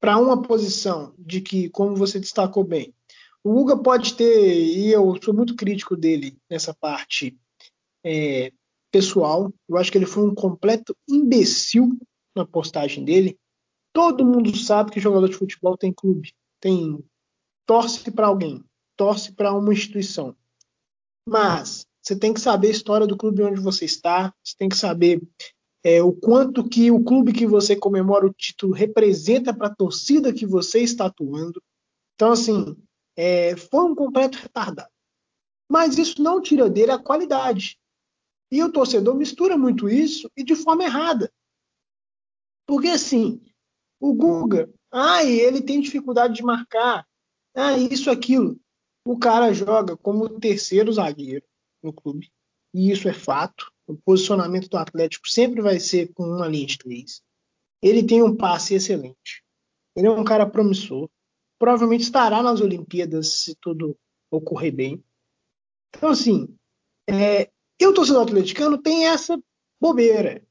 para 0.00 0.16
uma 0.16 0.40
posição 0.40 1.14
de 1.18 1.42
que, 1.42 1.68
como 1.68 1.94
você 1.94 2.18
destacou 2.18 2.64
bem, 2.64 2.94
o 3.44 3.50
Uga 3.60 3.76
pode 3.76 4.14
ter, 4.14 4.54
e 4.54 4.90
eu 4.90 5.14
sou 5.22 5.34
muito 5.34 5.54
crítico 5.56 5.94
dele 5.94 6.38
nessa 6.48 6.72
parte 6.72 7.36
é, 8.02 8.50
pessoal, 8.90 9.52
eu 9.68 9.76
acho 9.76 9.92
que 9.92 9.98
ele 9.98 10.06
foi 10.06 10.26
um 10.26 10.34
completo 10.34 10.96
imbecil 11.06 11.98
na 12.34 12.46
postagem 12.46 13.04
dele, 13.04 13.38
todo 13.92 14.24
mundo 14.24 14.56
sabe 14.56 14.90
que 14.90 15.00
jogador 15.00 15.28
de 15.28 15.36
futebol 15.36 15.76
tem 15.76 15.92
clube, 15.92 16.34
tem 16.60 17.04
torce 17.66 18.10
para 18.10 18.26
alguém, 18.26 18.64
torce 18.96 19.32
para 19.32 19.52
uma 19.52 19.72
instituição. 19.72 20.36
Mas 21.28 21.86
você 22.02 22.16
tem 22.16 22.34
que 22.34 22.40
saber 22.40 22.68
a 22.68 22.72
história 22.72 23.06
do 23.06 23.16
clube 23.16 23.42
onde 23.42 23.60
você 23.60 23.84
está, 23.84 24.34
você 24.42 24.56
tem 24.56 24.68
que 24.68 24.76
saber 24.76 25.22
é, 25.84 26.02
o 26.02 26.12
quanto 26.12 26.68
que 26.68 26.90
o 26.90 27.02
clube 27.02 27.32
que 27.32 27.46
você 27.46 27.76
comemora 27.76 28.26
o 28.26 28.32
título 28.32 28.72
representa 28.72 29.52
para 29.52 29.68
a 29.68 29.74
torcida 29.74 30.32
que 30.32 30.46
você 30.46 30.80
está 30.80 31.06
atuando. 31.06 31.62
Então, 32.14 32.32
assim, 32.32 32.76
é, 33.16 33.56
foi 33.56 33.84
um 33.84 33.94
completo 33.94 34.38
retardado. 34.38 34.90
Mas 35.70 35.98
isso 35.98 36.22
não 36.22 36.40
tira 36.40 36.68
dele 36.68 36.92
a 36.92 36.98
qualidade. 36.98 37.78
E 38.50 38.62
o 38.62 38.70
torcedor 38.70 39.14
mistura 39.14 39.56
muito 39.56 39.88
isso 39.88 40.30
e 40.36 40.44
de 40.44 40.54
forma 40.54 40.84
errada. 40.84 41.32
Porque 42.66 42.88
assim, 42.88 43.40
o 44.00 44.14
Guga, 44.14 44.72
ah, 44.90 45.24
ele 45.24 45.62
tem 45.62 45.80
dificuldade 45.80 46.34
de 46.34 46.42
marcar, 46.42 47.06
ah, 47.54 47.76
isso, 47.76 48.10
aquilo. 48.10 48.58
O 49.04 49.18
cara 49.18 49.52
joga 49.52 49.96
como 49.96 50.40
terceiro 50.40 50.92
zagueiro 50.92 51.44
no 51.82 51.92
clube. 51.92 52.30
E 52.72 52.90
isso 52.90 53.08
é 53.08 53.12
fato. 53.12 53.70
O 53.86 53.96
posicionamento 53.96 54.68
do 54.68 54.78
Atlético 54.78 55.28
sempre 55.28 55.60
vai 55.60 55.78
ser 55.78 56.12
com 56.14 56.24
uma 56.24 56.48
linha 56.48 56.66
de 56.66 56.78
três. 56.78 57.22
Ele 57.82 58.02
tem 58.02 58.22
um 58.22 58.36
passe 58.36 58.74
excelente. 58.74 59.44
Ele 59.94 60.06
é 60.06 60.10
um 60.10 60.24
cara 60.24 60.48
promissor. 60.48 61.10
Provavelmente 61.58 62.02
estará 62.02 62.42
nas 62.42 62.60
Olimpíadas 62.60 63.42
se 63.42 63.54
tudo 63.60 63.98
ocorrer 64.30 64.74
bem. 64.74 65.04
Então, 65.94 66.08
assim, 66.08 66.56
é, 67.08 67.50
e 67.78 67.86
o 67.86 67.92
torcedor 67.92 68.22
atleticano 68.22 68.80
tem 68.80 69.06
essa 69.06 69.38
bobeira. 69.80 70.42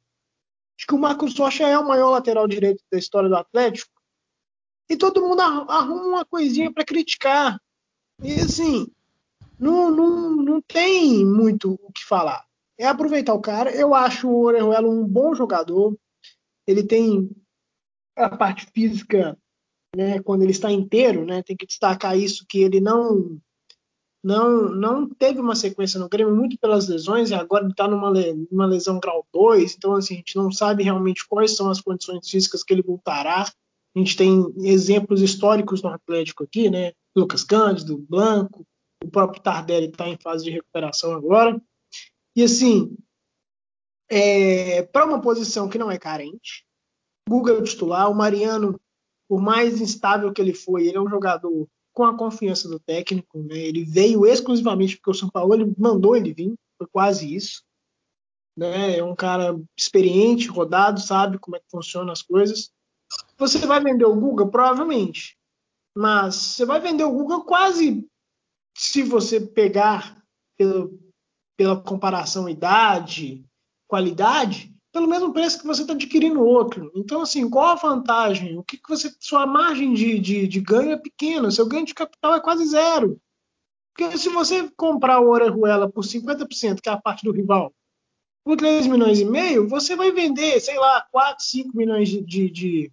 Que 0.87 0.95
o 0.95 0.99
Marcos 0.99 1.37
Rocha 1.37 1.67
é 1.67 1.77
o 1.77 1.87
maior 1.87 2.09
lateral 2.09 2.47
direito 2.47 2.83
da 2.91 2.97
história 2.97 3.29
do 3.29 3.35
Atlético. 3.35 3.91
E 4.89 4.97
todo 4.97 5.21
mundo 5.21 5.41
arruma 5.41 6.03
uma 6.03 6.25
coisinha 6.25 6.71
para 6.71 6.83
criticar. 6.83 7.59
E 8.21 8.33
assim, 8.33 8.87
não, 9.59 9.91
não, 9.91 10.35
não 10.35 10.61
tem 10.61 11.25
muito 11.25 11.73
o 11.81 11.91
que 11.91 12.03
falar. 12.03 12.43
É 12.77 12.87
aproveitar 12.87 13.33
o 13.33 13.41
cara. 13.41 13.71
Eu 13.71 13.93
acho 13.93 14.27
o 14.27 14.43
Orejuela 14.43 14.89
um 14.89 15.07
bom 15.07 15.35
jogador. 15.35 15.95
Ele 16.65 16.83
tem. 16.83 17.29
a 18.15 18.35
parte 18.35 18.65
física, 18.73 19.37
né, 19.95 20.19
quando 20.21 20.41
ele 20.41 20.51
está 20.51 20.71
inteiro, 20.71 21.25
né, 21.25 21.43
tem 21.43 21.55
que 21.55 21.65
destacar 21.65 22.17
isso 22.17 22.45
que 22.49 22.59
ele 22.59 22.81
não 22.81 23.39
não 24.23 24.69
não 24.69 25.09
teve 25.09 25.39
uma 25.39 25.55
sequência 25.55 25.99
no 25.99 26.09
Grêmio 26.09 26.35
muito 26.35 26.57
pelas 26.59 26.87
lesões 26.87 27.31
e 27.31 27.33
agora 27.33 27.63
ele 27.63 27.71
está 27.71 27.87
numa, 27.87 28.11
numa 28.51 28.65
lesão 28.65 28.99
grau 28.99 29.25
2, 29.33 29.75
então 29.75 29.95
assim, 29.95 30.15
a 30.15 30.17
gente 30.17 30.35
não 30.35 30.51
sabe 30.51 30.83
realmente 30.83 31.27
quais 31.27 31.55
são 31.55 31.69
as 31.69 31.81
condições 31.81 32.29
físicas 32.29 32.63
que 32.63 32.73
ele 32.73 32.83
voltará. 32.83 33.45
A 33.93 33.99
gente 33.99 34.15
tem 34.15 34.53
exemplos 34.59 35.21
históricos 35.21 35.81
no 35.81 35.89
Atlético 35.89 36.43
aqui, 36.43 36.69
né? 36.69 36.93
Lucas 37.15 37.43
Cândido, 37.43 37.97
Blanco, 37.97 38.65
o 39.03 39.09
próprio 39.09 39.41
Tardelli 39.41 39.87
está 39.87 40.07
em 40.07 40.17
fase 40.17 40.45
de 40.45 40.51
recuperação 40.51 41.11
agora. 41.13 41.61
E 42.35 42.43
assim, 42.43 42.95
é, 44.09 44.83
para 44.83 45.05
uma 45.05 45.19
posição 45.19 45.67
que 45.67 45.77
não 45.77 45.91
é 45.91 45.97
carente, 45.97 46.65
Guga 47.27 47.53
é 47.53 47.57
o 47.57 47.63
titular, 47.63 48.09
o 48.09 48.15
Mariano, 48.15 48.79
por 49.27 49.41
mais 49.41 49.79
instável 49.81 50.31
que 50.31 50.41
ele 50.41 50.53
foi, 50.53 50.87
ele 50.87 50.97
é 50.97 51.01
um 51.01 51.09
jogador 51.09 51.67
com 51.93 52.03
a 52.03 52.17
confiança 52.17 52.69
do 52.69 52.79
técnico, 52.79 53.41
né? 53.43 53.57
Ele 53.57 53.83
veio 53.83 54.25
exclusivamente 54.25 54.97
porque 54.97 55.11
o 55.11 55.13
São 55.13 55.29
Paulo 55.29 55.53
ele 55.53 55.73
mandou 55.77 56.15
ele 56.15 56.33
vir, 56.33 56.55
foi 56.77 56.87
quase 56.87 57.33
isso. 57.33 57.63
Né? 58.57 58.97
É 58.97 59.03
um 59.03 59.15
cara 59.15 59.59
experiente, 59.77 60.47
rodado, 60.47 60.99
sabe 60.99 61.37
como 61.39 61.55
é 61.55 61.59
que 61.59 61.69
funcionam 61.69 62.11
as 62.11 62.21
coisas. 62.21 62.71
Você 63.37 63.65
vai 63.65 63.81
vender 63.81 64.05
o 64.05 64.15
Guga? 64.15 64.45
Provavelmente. 64.45 65.37
Mas 65.95 66.35
você 66.35 66.65
vai 66.65 66.79
vender 66.79 67.03
o 67.03 67.11
Guga 67.11 67.41
quase 67.41 68.07
se 68.77 69.03
você 69.03 69.39
pegar 69.39 70.23
pelo, 70.57 70.99
pela 71.57 71.81
comparação 71.81 72.47
idade, 72.47 73.45
qualidade, 73.87 74.70
pelo 74.91 75.07
mesmo 75.07 75.33
preço 75.33 75.59
que 75.59 75.67
você 75.67 75.81
está 75.81 75.93
adquirindo 75.93 76.43
outro. 76.43 76.91
Então, 76.95 77.21
assim, 77.21 77.49
qual 77.49 77.69
a 77.69 77.75
vantagem? 77.75 78.57
O 78.57 78.63
que, 78.63 78.77
que 78.77 78.89
você. 78.89 79.13
Sua 79.19 79.45
margem 79.45 79.93
de, 79.93 80.19
de, 80.19 80.47
de 80.47 80.59
ganho 80.59 80.91
é 80.91 80.97
pequena, 80.97 81.49
seu 81.49 81.65
ganho 81.65 81.85
de 81.85 81.93
capital 81.93 82.35
é 82.35 82.41
quase 82.41 82.65
zero. 82.65 83.19
Porque 83.93 84.17
se 84.17 84.29
você 84.29 84.69
comprar 84.75 85.19
o 85.19 85.29
Orejuela 85.29 85.89
por 85.89 86.03
50%, 86.03 86.81
que 86.81 86.89
é 86.89 86.91
a 86.91 87.01
parte 87.01 87.23
do 87.23 87.31
rival, 87.31 87.73
por 88.43 88.57
3 88.57 88.87
milhões 88.87 89.19
e 89.19 89.25
meio, 89.25 89.67
você 89.67 89.95
vai 89.95 90.11
vender, 90.11 90.59
sei 90.59 90.77
lá, 90.77 91.05
4, 91.11 91.43
5 91.43 91.77
milhões 91.77 92.09
de, 92.09 92.21
de, 92.21 92.49
de, 92.49 92.91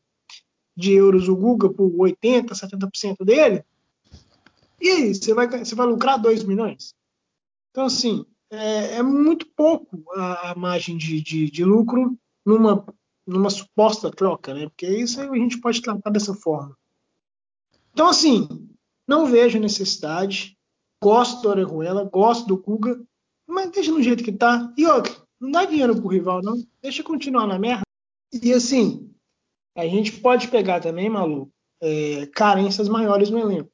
de 0.76 0.93
euros 0.93 1.28
o 1.28 1.37
Guga 1.37 1.71
por 1.71 1.90
80%, 1.90 2.49
70% 2.50 3.25
dele. 3.25 3.64
E 4.81 4.90
aí, 4.90 5.14
você 5.14 5.35
vai, 5.35 5.49
você 5.49 5.75
vai 5.75 5.87
lucrar 5.87 6.21
2 6.21 6.45
milhões? 6.45 6.95
Então, 7.71 7.87
assim, 7.87 8.25
é, 8.50 8.97
é 8.97 9.02
muito 9.02 9.47
pouco 9.47 10.02
a, 10.14 10.50
a 10.50 10.55
margem 10.55 10.97
de, 10.97 11.21
de, 11.21 11.50
de, 11.50 11.64
lucro 11.64 12.19
numa, 12.45 12.87
numa 13.26 13.50
suposta 13.50 14.11
troca, 14.11 14.55
né? 14.55 14.69
Porque 14.69 14.87
isso 14.87 15.21
a 15.21 15.37
gente 15.37 15.61
pode 15.61 15.83
tratar 15.83 16.11
dessa 16.11 16.35
forma. 16.35 16.76
Então, 17.93 18.09
assim, 18.09 18.49
não 19.07 19.26
vejo 19.26 19.59
necessidade. 19.59 20.57
Gosto 21.02 21.43
do 21.43 21.49
Orejuela, 21.49 22.05
gosto 22.05 22.47
do 22.47 22.59
Kuga, 22.59 23.00
mas 23.47 23.71
deixa 23.71 23.93
no 23.93 24.02
jeito 24.02 24.25
que 24.25 24.33
tá. 24.33 24.73
E 24.76 24.87
outra, 24.87 25.14
não 25.40 25.50
dá 25.50 25.64
dinheiro 25.64 25.95
pro 25.95 26.09
rival, 26.09 26.43
não. 26.43 26.57
Deixa 26.83 27.02
continuar 27.02 27.47
na 27.47 27.59
merda. 27.59 27.83
E 28.43 28.52
assim, 28.52 29.12
a 29.76 29.87
gente 29.87 30.21
pode 30.21 30.49
pegar 30.49 30.81
também, 30.81 31.09
Malu, 31.09 31.50
é, 31.81 32.26
carências 32.26 32.88
maiores 32.88 33.31
no 33.31 33.38
elenco. 33.38 33.71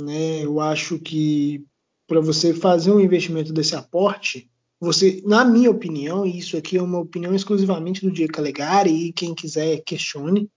Né? 0.00 0.44
Eu 0.44 0.58
acho 0.60 0.98
que 0.98 1.64
para 2.06 2.20
você 2.20 2.52
fazer 2.52 2.92
um 2.92 3.00
investimento 3.00 3.52
desse 3.52 3.74
aporte, 3.74 4.50
você, 4.80 5.22
na 5.24 5.44
minha 5.44 5.70
opinião, 5.70 6.26
e 6.26 6.38
isso 6.38 6.56
aqui 6.56 6.76
é 6.76 6.82
uma 6.82 6.98
opinião 6.98 7.34
exclusivamente 7.34 8.02
do 8.02 8.12
Diego 8.12 8.32
Calegari, 8.32 8.90
e 8.90 9.12
quem 9.12 9.34
quiser 9.34 9.82
questione, 9.84 10.50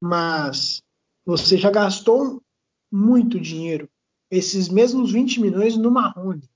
mas 0.00 0.82
você 1.24 1.56
já 1.56 1.70
gastou 1.70 2.42
muito 2.90 3.38
dinheiro, 3.38 3.88
esses 4.30 4.68
mesmos 4.68 5.12
20 5.12 5.40
milhões 5.40 5.76
no 5.76 5.90
Marrone. 5.90 6.48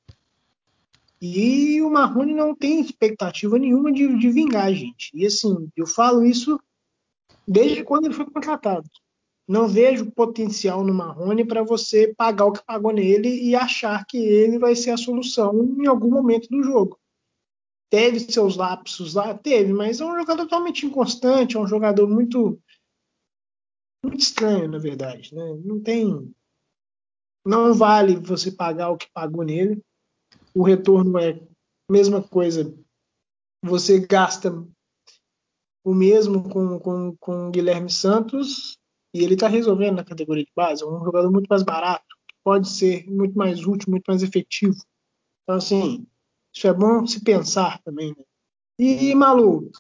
E 1.21 1.81
o 1.81 1.91
Marrone 1.91 2.35
não 2.35 2.55
tem 2.55 2.81
expectativa 2.81 3.59
nenhuma 3.59 3.93
de, 3.93 4.19
de 4.19 4.31
vingar, 4.31 4.73
gente. 4.75 5.11
E 5.15 5.25
assim, 5.25 5.71
eu 5.77 5.87
falo 5.87 6.25
isso 6.25 6.61
desde 7.47 7.83
quando 7.85 8.07
ele 8.07 8.15
foi 8.15 8.27
contratado. 8.27 8.89
Não 9.47 9.69
vejo 9.69 10.11
potencial 10.11 10.83
no 10.83 10.95
Marrone 10.95 11.45
para 11.45 11.63
você 11.63 12.15
pagar 12.15 12.47
o 12.47 12.53
que 12.53 12.65
pagou 12.65 12.93
nele 12.93 13.29
e 13.29 13.55
achar 13.55 14.05
que 14.07 14.17
ele 14.17 14.59
vai 14.59 14.75
ser 14.75 14.91
a 14.91 14.97
solução 14.97 15.55
em 15.79 15.87
algum 15.87 16.11
momento 16.11 16.49
do 16.49 16.63
jogo. 16.63 16.99
Teve 17.91 18.21
seus 18.21 18.57
lapsos 18.57 19.15
lá? 19.15 19.37
Teve, 19.37 19.73
mas 19.73 20.01
é 20.01 20.05
um 20.05 20.19
jogador 20.19 20.45
totalmente 20.45 20.87
inconstante, 20.87 21.57
é 21.57 21.61
um 21.61 21.67
jogador 21.67 22.09
muito 22.09 22.59
muito 24.03 24.21
estranho, 24.21 24.69
na 24.69 24.79
verdade. 24.79 25.35
Né? 25.35 25.61
Não 25.65 25.81
tem. 25.81 26.35
Não 27.45 27.75
vale 27.75 28.17
você 28.17 28.51
pagar 28.51 28.91
o 28.91 28.97
que 28.97 29.11
pagou 29.13 29.45
nele. 29.45 29.83
O 30.55 30.63
retorno 30.63 31.19
é 31.19 31.33
a 31.33 31.93
mesma 31.93 32.23
coisa. 32.23 32.75
Você 33.63 34.01
gasta 34.01 34.51
o 35.85 35.95
mesmo 35.95 36.49
com, 36.49 36.79
com, 36.79 37.17
com 37.17 37.51
Guilherme 37.51 37.91
Santos 37.91 38.79
e 39.15 39.23
ele 39.23 39.35
está 39.35 39.47
resolvendo 39.47 39.97
na 39.97 40.05
categoria 40.05 40.45
de 40.45 40.53
base. 40.55 40.83
É 40.83 40.87
um 40.87 41.05
jogador 41.05 41.31
muito 41.31 41.47
mais 41.47 41.63
barato, 41.63 42.05
pode 42.43 42.69
ser 42.69 43.09
muito 43.09 43.39
mais 43.39 43.65
útil, 43.65 43.91
muito 43.91 44.05
mais 44.09 44.25
efetivo. 44.25 44.77
Então, 45.43 45.55
assim, 45.57 46.05
isso 46.53 46.67
é 46.67 46.75
bom 46.75 47.07
se 47.07 47.23
pensar 47.23 47.81
também. 47.83 48.09
Né? 48.11 48.25
E, 48.79 49.15
Malu, 49.15 49.71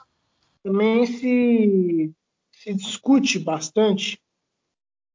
também 0.62 1.04
se, 1.04 2.12
se 2.52 2.74
discute 2.74 3.40
bastante 3.40 4.22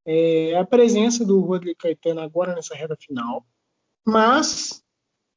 é, 0.06 0.56
a 0.58 0.66
presença 0.66 1.26
do 1.26 1.40
Rodrigo 1.40 1.80
Caetano 1.80 2.20
agora 2.20 2.54
nessa 2.54 2.76
reta 2.76 2.98
final, 3.00 3.46
mas 4.06 4.84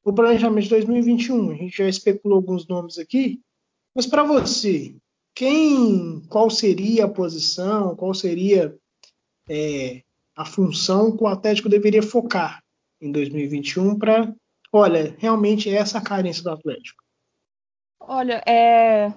o 0.04 0.12
planejamento 0.12 0.64
de 0.64 0.70
2021, 0.70 1.50
a 1.50 1.54
gente 1.54 1.76
já 1.76 1.88
especulou 1.88 2.36
alguns 2.36 2.66
nomes 2.66 2.98
aqui, 2.98 3.40
mas 3.94 4.06
para 4.06 4.24
você, 4.24 4.96
quem, 5.34 6.22
qual 6.28 6.50
seria 6.50 7.06
a 7.06 7.08
posição, 7.08 7.96
qual 7.96 8.12
seria 8.14 8.76
é, 9.48 10.02
a 10.36 10.44
função 10.44 11.16
que 11.16 11.22
o 11.22 11.26
Atlético 11.26 11.68
deveria 11.68 12.02
focar 12.02 12.62
em 13.00 13.10
2021 13.10 13.98
para, 13.98 14.32
olha, 14.72 15.14
realmente 15.18 15.68
é 15.68 15.74
essa 15.74 16.00
carência 16.00 16.42
do 16.42 16.50
Atlético? 16.50 17.02
Olha, 17.98 18.42
é, 18.46 19.12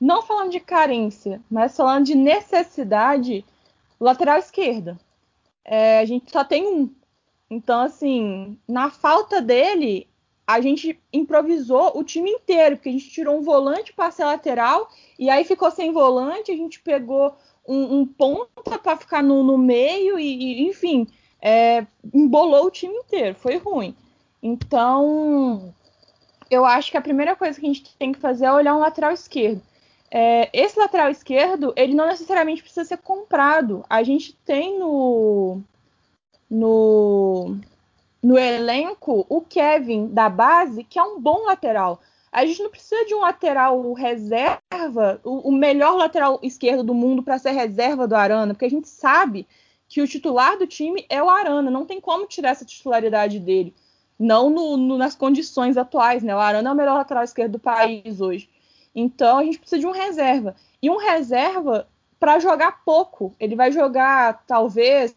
não 0.00 0.22
falando 0.22 0.52
de 0.52 0.60
carência, 0.60 1.40
mas 1.50 1.76
falando 1.76 2.06
de 2.06 2.14
necessidade, 2.14 3.44
lateral 4.00 4.38
esquerda. 4.38 4.98
É, 5.64 5.98
a 5.98 6.04
gente 6.04 6.30
só 6.30 6.44
tem 6.44 6.66
um. 6.66 6.94
Então, 7.50 7.80
assim, 7.80 8.58
na 8.66 8.90
falta 8.90 9.40
dele, 9.40 10.07
a 10.48 10.62
gente 10.62 10.98
improvisou 11.12 11.92
o 11.94 12.02
time 12.02 12.30
inteiro, 12.30 12.76
porque 12.76 12.88
a 12.88 12.92
gente 12.92 13.10
tirou 13.10 13.36
um 13.36 13.42
volante 13.42 13.92
para 13.92 14.10
ser 14.10 14.24
lateral 14.24 14.88
e 15.18 15.28
aí 15.28 15.44
ficou 15.44 15.70
sem 15.70 15.92
volante, 15.92 16.50
a 16.50 16.56
gente 16.56 16.80
pegou 16.80 17.36
um, 17.68 17.98
um 17.98 18.06
ponta 18.06 18.78
para 18.78 18.96
ficar 18.96 19.22
no, 19.22 19.42
no, 19.42 19.58
meio 19.58 20.18
e, 20.18 20.62
e 20.62 20.66
enfim, 20.66 21.06
é, 21.42 21.86
embolou 22.14 22.64
o 22.64 22.70
time 22.70 22.94
inteiro, 22.94 23.34
foi 23.34 23.58
ruim. 23.58 23.94
Então, 24.42 25.74
eu 26.50 26.64
acho 26.64 26.90
que 26.90 26.96
a 26.96 27.02
primeira 27.02 27.36
coisa 27.36 27.60
que 27.60 27.66
a 27.66 27.68
gente 27.68 27.94
tem 27.98 28.10
que 28.10 28.18
fazer 28.18 28.46
é 28.46 28.52
olhar 28.52 28.74
um 28.74 28.80
lateral 28.80 29.12
esquerdo. 29.12 29.60
É, 30.10 30.48
esse 30.54 30.78
lateral 30.78 31.10
esquerdo, 31.10 31.74
ele 31.76 31.92
não 31.92 32.06
necessariamente 32.06 32.62
precisa 32.62 32.86
ser 32.86 32.96
comprado. 32.96 33.84
A 33.90 34.02
gente 34.02 34.34
tem 34.46 34.78
no, 34.78 35.60
no 36.48 37.58
no 38.28 38.38
elenco 38.38 39.24
o 39.26 39.40
Kevin 39.40 40.08
da 40.08 40.28
base, 40.28 40.84
que 40.84 40.98
é 40.98 41.02
um 41.02 41.18
bom 41.18 41.46
lateral. 41.46 41.98
A 42.30 42.44
gente 42.44 42.62
não 42.62 42.68
precisa 42.68 43.02
de 43.06 43.14
um 43.14 43.20
lateral 43.20 43.90
reserva, 43.94 45.18
o, 45.24 45.48
o 45.48 45.50
melhor 45.52 45.96
lateral 45.96 46.38
esquerdo 46.42 46.82
do 46.82 46.92
mundo 46.92 47.22
para 47.22 47.38
ser 47.38 47.52
reserva 47.52 48.06
do 48.06 48.14
Arana, 48.14 48.52
porque 48.52 48.66
a 48.66 48.70
gente 48.70 48.86
sabe 48.86 49.48
que 49.88 50.02
o 50.02 50.06
titular 50.06 50.58
do 50.58 50.66
time 50.66 51.06
é 51.08 51.22
o 51.22 51.30
Arana, 51.30 51.70
não 51.70 51.86
tem 51.86 52.02
como 52.02 52.26
tirar 52.26 52.50
essa 52.50 52.66
titularidade 52.66 53.40
dele. 53.40 53.74
Não 54.18 54.50
no, 54.50 54.76
no, 54.76 54.98
nas 54.98 55.14
condições 55.14 55.78
atuais, 55.78 56.22
né? 56.22 56.36
O 56.36 56.38
Arana 56.38 56.68
é 56.68 56.72
o 56.74 56.76
melhor 56.76 56.96
lateral 56.96 57.24
esquerdo 57.24 57.52
do 57.52 57.58
país 57.58 58.20
hoje. 58.20 58.46
Então 58.94 59.38
a 59.38 59.44
gente 59.44 59.58
precisa 59.58 59.80
de 59.80 59.86
um 59.86 59.92
reserva. 59.92 60.54
E 60.82 60.90
um 60.90 60.98
reserva 60.98 61.88
para 62.20 62.38
jogar 62.38 62.84
pouco. 62.84 63.34
Ele 63.40 63.56
vai 63.56 63.72
jogar 63.72 64.44
talvez 64.46 65.16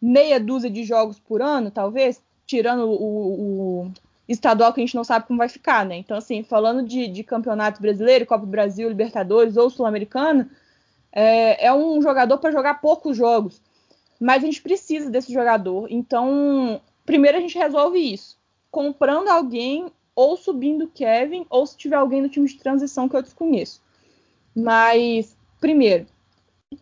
meia 0.00 0.40
dúzia 0.40 0.70
de 0.70 0.82
jogos 0.82 1.20
por 1.20 1.42
ano, 1.42 1.70
talvez 1.70 2.22
tirando 2.48 2.88
o, 2.88 3.84
o, 3.84 3.92
estadual 4.26 4.72
que 4.72 4.80
a 4.80 4.84
gente 4.84 4.96
não 4.96 5.04
sabe 5.04 5.26
como 5.26 5.38
vai 5.38 5.50
ficar, 5.50 5.84
né? 5.84 5.96
Então, 5.98 6.16
assim, 6.16 6.42
falando 6.42 6.82
de, 6.82 7.06
de 7.06 7.22
campeonato 7.22 7.80
brasileiro, 7.80 8.26
Copa 8.26 8.46
do 8.46 8.50
Brasil, 8.50 8.88
Libertadores 8.88 9.56
ou 9.56 9.68
Sul-Americana, 9.68 10.50
é, 11.12 11.66
é, 11.66 11.74
um 11.74 12.00
jogador 12.00 12.38
para 12.38 12.50
jogar 12.50 12.80
poucos 12.80 13.16
jogos. 13.16 13.60
Mas 14.18 14.42
a 14.42 14.46
gente 14.46 14.62
precisa 14.62 15.10
desse 15.10 15.32
jogador. 15.32 15.86
Então, 15.90 16.80
primeiro 17.04 17.36
a 17.36 17.40
gente 17.40 17.56
resolve 17.56 17.98
isso. 17.98 18.38
Comprando 18.70 19.28
alguém, 19.28 19.92
ou 20.16 20.36
subindo 20.36 20.88
Kevin, 20.88 21.46
ou 21.50 21.66
se 21.66 21.76
tiver 21.76 21.96
alguém 21.96 22.22
no 22.22 22.30
time 22.30 22.48
de 22.48 22.56
transição 22.56 23.08
que 23.08 23.16
eu 23.16 23.22
desconheço. 23.22 23.80
Mas, 24.56 25.36
primeiro, 25.60 26.06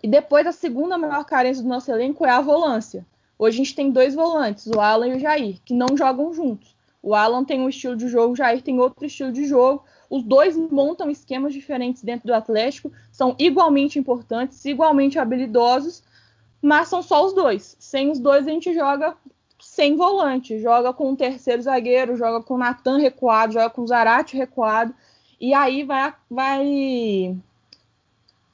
E 0.02 0.08
depois 0.08 0.46
a 0.46 0.52
segunda 0.52 0.96
maior 0.96 1.24
carência 1.24 1.62
do 1.62 1.68
nosso 1.68 1.90
elenco 1.90 2.24
é 2.24 2.30
a 2.30 2.40
volância. 2.40 3.04
Hoje 3.38 3.56
a 3.56 3.64
gente 3.64 3.74
tem 3.74 3.90
dois 3.90 4.14
volantes, 4.14 4.66
o 4.66 4.80
Alan 4.80 5.08
e 5.08 5.16
o 5.16 5.20
Jair, 5.20 5.58
que 5.64 5.74
não 5.74 5.96
jogam 5.96 6.32
juntos. 6.32 6.74
O 7.02 7.14
Alan 7.14 7.44
tem 7.44 7.60
um 7.60 7.68
estilo 7.68 7.94
de 7.94 8.08
jogo, 8.08 8.32
o 8.32 8.36
Jair 8.36 8.62
tem 8.62 8.80
outro 8.80 9.04
estilo 9.04 9.30
de 9.30 9.44
jogo. 9.44 9.84
Os 10.08 10.22
dois 10.22 10.56
montam 10.56 11.10
esquemas 11.10 11.52
diferentes 11.52 12.02
dentro 12.02 12.26
do 12.26 12.34
Atlético, 12.34 12.90
são 13.12 13.34
igualmente 13.38 13.98
importantes, 13.98 14.64
igualmente 14.64 15.18
habilidosos, 15.18 16.02
mas 16.62 16.88
são 16.88 17.02
só 17.02 17.24
os 17.24 17.32
dois. 17.32 17.76
Sem 17.78 18.10
os 18.10 18.18
dois 18.18 18.46
a 18.46 18.50
gente 18.50 18.72
joga 18.74 19.16
sem 19.60 19.96
volante, 19.96 20.58
joga 20.58 20.92
com 20.92 21.12
o 21.12 21.16
terceiro 21.16 21.62
zagueiro, 21.62 22.16
joga 22.16 22.42
com 22.42 22.54
o 22.54 22.58
Natan 22.58 22.98
recuado, 22.98 23.52
joga 23.52 23.70
com 23.70 23.82
o 23.82 23.86
Zarate 23.86 24.36
recuado, 24.36 24.94
e 25.40 25.52
aí 25.54 25.84
vai, 25.84 26.14
vai, 26.30 27.36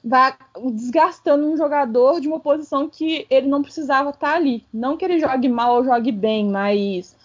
vai 0.03 0.35
desgastando 0.73 1.47
um 1.47 1.55
jogador 1.55 2.19
de 2.19 2.27
uma 2.27 2.39
posição 2.39 2.89
que 2.89 3.25
ele 3.29 3.47
não 3.47 3.61
precisava 3.61 4.09
estar 4.09 4.35
ali. 4.35 4.65
Não 4.73 4.97
que 4.97 5.05
ele 5.05 5.19
jogue 5.19 5.47
mal 5.47 5.75
ou 5.75 5.85
jogue 5.85 6.11
bem, 6.11 6.49
mas 6.49 7.15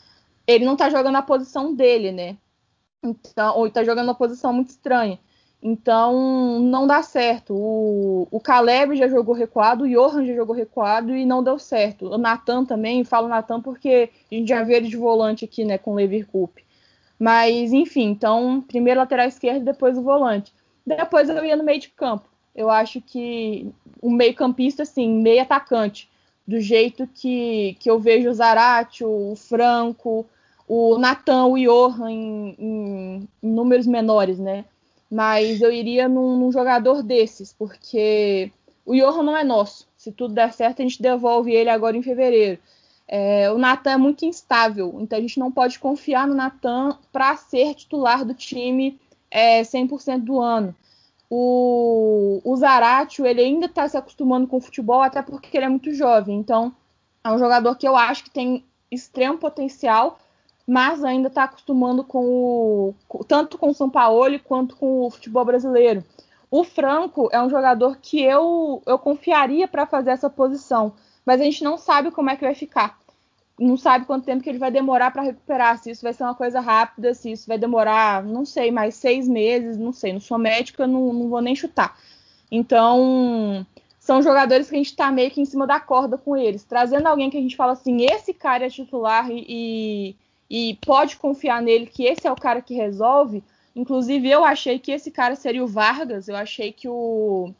ele 0.47 0.65
não 0.65 0.75
está 0.75 0.89
jogando 0.89 1.17
a 1.17 1.23
posição 1.23 1.75
dele, 1.75 2.13
né? 2.13 2.37
Então, 3.03 3.57
ou 3.57 3.67
está 3.67 3.83
jogando 3.83 4.09
uma 4.09 4.15
posição 4.15 4.53
muito 4.53 4.71
estranha. 4.71 5.19
Então, 5.61 6.61
não 6.61 6.87
dá 6.87 7.03
certo. 7.03 7.53
O, 7.53 8.29
o 8.31 8.41
Caleb 8.41 8.95
já 8.97 9.09
jogou 9.09 9.35
recuado, 9.35 9.85
o 9.85 9.89
Johan 9.89 10.25
já 10.25 10.35
jogou 10.35 10.55
recuado 10.55 11.17
e 11.17 11.25
não 11.25 11.43
deu 11.43 11.59
certo. 11.59 12.07
O 12.07 12.19
Natan 12.19 12.65
também, 12.65 13.03
falo 13.05 13.29
Natan 13.29 13.61
porque 13.61 14.11
a 14.31 14.35
gente 14.35 14.49
já 14.49 14.63
viu 14.63 14.77
ele 14.77 14.89
de 14.89 14.97
volante 14.97 15.45
aqui, 15.45 15.65
né, 15.65 15.77
com 15.79 15.93
o 15.93 15.95
Leverkusen. 15.95 16.65
Mas, 17.19 17.73
enfim, 17.73 18.05
então, 18.11 18.61
primeiro 18.61 19.01
lateral 19.01 19.27
esquerdo, 19.27 19.65
depois 19.65 19.99
o 19.99 20.03
volante. 20.03 20.53
Depois 20.87 21.29
eu 21.29 21.45
ia 21.45 21.57
no 21.57 21.65
meio 21.65 21.81
de 21.81 21.89
campo. 21.89 22.29
Eu 22.59 22.69
acho 22.69 23.01
que 23.01 23.73
um 24.03 24.11
meio 24.11 24.35
campista, 24.35 24.83
assim, 24.83 25.09
meio 25.09 25.41
atacante, 25.41 26.11
do 26.45 26.61
jeito 26.61 27.07
que, 27.07 27.77
que 27.79 27.89
eu 27.89 28.01
vejo 28.01 28.29
o 28.29 28.35
Zarate, 28.35 29.05
o 29.05 29.37
Franco, 29.37 30.27
o 30.67 30.99
Natan, 30.99 31.47
o 31.47 31.57
Johan 31.57 32.11
em, 32.11 32.57
em, 32.59 33.29
em 33.41 33.49
números 33.49 33.87
menores, 33.87 34.41
né? 34.41 34.65
Mas 35.09 35.61
eu 35.61 35.71
iria 35.71 36.09
num, 36.09 36.37
num, 36.37 36.51
jogador 36.51 37.01
desses, 37.01 37.53
porque 37.53 38.51
o 38.85 38.93
Johan 38.93 39.23
não 39.23 39.37
é 39.37 39.45
nosso. 39.45 39.87
Se 39.97 40.11
tudo 40.11 40.35
der 40.35 40.53
certo, 40.53 40.81
a 40.81 40.83
gente 40.83 41.01
devolve 41.01 41.55
ele 41.55 41.71
agora 41.71 41.97
em 41.97 42.03
fevereiro. 42.03 42.59
É, 43.07 43.53
o 43.53 43.57
Natan 43.57 43.93
é 43.93 43.97
muito 43.97 44.25
instável, 44.25 44.99
então 45.01 45.17
a 45.17 45.23
gente 45.23 45.39
não 45.39 45.53
pode 45.53 45.79
confiar 45.79 46.27
no 46.27 46.35
Natan 46.35 46.99
para 47.13 47.37
ser 47.37 47.77
titular 47.77 48.25
do 48.25 48.35
time 48.35 48.99
é, 49.31 49.63
100% 49.63 50.25
do 50.25 50.41
ano. 50.41 50.75
O, 51.31 52.41
o 52.43 52.57
Zaratio, 52.57 53.27
ele 53.27 53.43
ainda 53.43 53.67
está 53.67 53.87
se 53.87 53.97
acostumando 53.97 54.47
com 54.47 54.57
o 54.57 54.61
futebol, 54.61 55.03
até 55.03 55.21
porque 55.21 55.57
ele 55.57 55.67
é 55.67 55.69
muito 55.69 55.93
jovem. 55.93 56.39
Então, 56.39 56.75
é 57.23 57.31
um 57.31 57.39
jogador 57.39 57.75
que 57.77 57.87
eu 57.87 57.97
acho 57.97 58.25
que 58.25 58.31
tem 58.31 58.65
extremo 58.91 59.39
potencial, 59.39 60.19
mas 60.67 61.05
ainda 61.05 61.29
está 61.29 61.45
acostumando 61.45 62.03
com 62.03 62.25
o, 62.25 62.95
tanto 63.25 63.59
com 63.59 63.71
o 63.71 63.75
São 63.75 63.91
Paulo 63.91 64.39
quanto 64.41 64.77
com 64.77 65.03
o 65.03 65.11
futebol 65.11 65.45
brasileiro. 65.45 66.05
O 66.51 66.65
Franco 66.65 67.29
é 67.31 67.43
um 67.43 67.51
jogador 67.51 67.99
que 68.01 68.23
eu, 68.23 68.83
eu 68.87 68.99
confiaria 68.99 69.69
para 69.69 69.87
fazer 69.87 70.11
essa 70.11 70.31
posição, 70.31 70.95
mas 71.25 71.41
a 71.41 71.45
gente 71.45 71.63
não 71.63 71.77
sabe 71.77 72.11
como 72.11 72.31
é 72.31 72.37
que 72.37 72.45
vai 72.45 72.55
ficar. 72.55 72.99
Não 73.59 73.77
sabe 73.77 74.07
quanto 74.07 74.25
tempo 74.25 74.43
que 74.43 74.49
ele 74.49 74.59
vai 74.59 74.71
demorar 74.71 75.11
para 75.11 75.23
recuperar, 75.23 75.79
se 75.79 75.91
isso 75.91 76.03
vai 76.03 76.13
ser 76.13 76.23
uma 76.23 76.35
coisa 76.35 76.61
rápida, 76.61 77.13
se 77.13 77.33
isso 77.33 77.49
vai 77.49 77.59
demorar, 77.59 78.23
não 78.23 78.45
sei, 78.45 78.71
mais 78.71 78.95
seis 78.95 79.27
meses, 79.27 79.77
não 79.77 79.93
sei. 79.93 80.13
Não 80.13 80.21
sou 80.21 80.39
médica, 80.39 80.87
não, 80.87 81.13
não 81.13 81.29
vou 81.29 81.41
nem 81.41 81.57
chutar. 81.57 81.99
Então, 82.51 83.67
são 83.99 84.23
jogadores 84.23 84.69
que 84.69 84.75
a 84.75 84.79
gente 84.79 84.87
está 84.87 85.11
meio 85.11 85.31
que 85.31 85.41
em 85.41 85.45
cima 85.45 85.67
da 85.67 85.81
corda 85.81 86.17
com 86.17 86.37
eles. 86.37 86.65
Trazendo 86.65 87.07
alguém 87.07 87.29
que 87.29 87.37
a 87.37 87.41
gente 87.41 87.57
fala 87.57 87.73
assim, 87.73 88.07
esse 88.07 88.33
cara 88.33 88.67
é 88.67 88.71
titular 88.71 89.29
e, 89.31 90.17
e 90.49 90.79
pode 90.87 91.17
confiar 91.17 91.61
nele 91.61 91.87
que 91.87 92.05
esse 92.05 92.27
é 92.27 92.33
o 92.33 92.37
cara 92.37 92.63
que 92.63 92.75
resolve. 92.75 93.43
Inclusive, 93.75 94.31
eu 94.31 94.45
achei 94.45 94.79
que 94.79 94.93
esse 94.93 95.11
cara 95.11 95.37
seria 95.37 95.63
o 95.63 95.69
Vargas, 95.69 96.29
eu 96.29 96.37
achei 96.37 96.73
que 96.73 96.89
o 96.89 97.53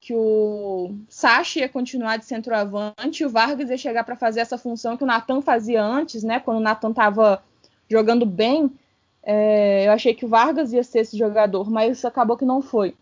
que 0.00 0.14
o 0.14 0.94
Sacha 1.08 1.60
ia 1.60 1.68
continuar 1.68 2.16
de 2.16 2.24
centroavante 2.24 3.22
e 3.22 3.26
o 3.26 3.28
Vargas 3.28 3.68
ia 3.68 3.76
chegar 3.76 4.02
para 4.02 4.16
fazer 4.16 4.40
essa 4.40 4.56
função 4.56 4.96
que 4.96 5.04
o 5.04 5.06
Natan 5.06 5.42
fazia 5.42 5.84
antes, 5.84 6.22
né? 6.22 6.40
Quando 6.40 6.56
o 6.56 6.62
Natan 6.62 6.90
estava 6.90 7.42
jogando 7.88 8.24
bem, 8.24 8.72
é, 9.22 9.86
eu 9.86 9.92
achei 9.92 10.14
que 10.14 10.24
o 10.24 10.28
Vargas 10.28 10.72
ia 10.72 10.82
ser 10.82 11.00
esse 11.00 11.18
jogador, 11.18 11.70
mas 11.70 12.02
acabou 12.04 12.36
que 12.36 12.46
não 12.46 12.62
foi. 12.62 12.94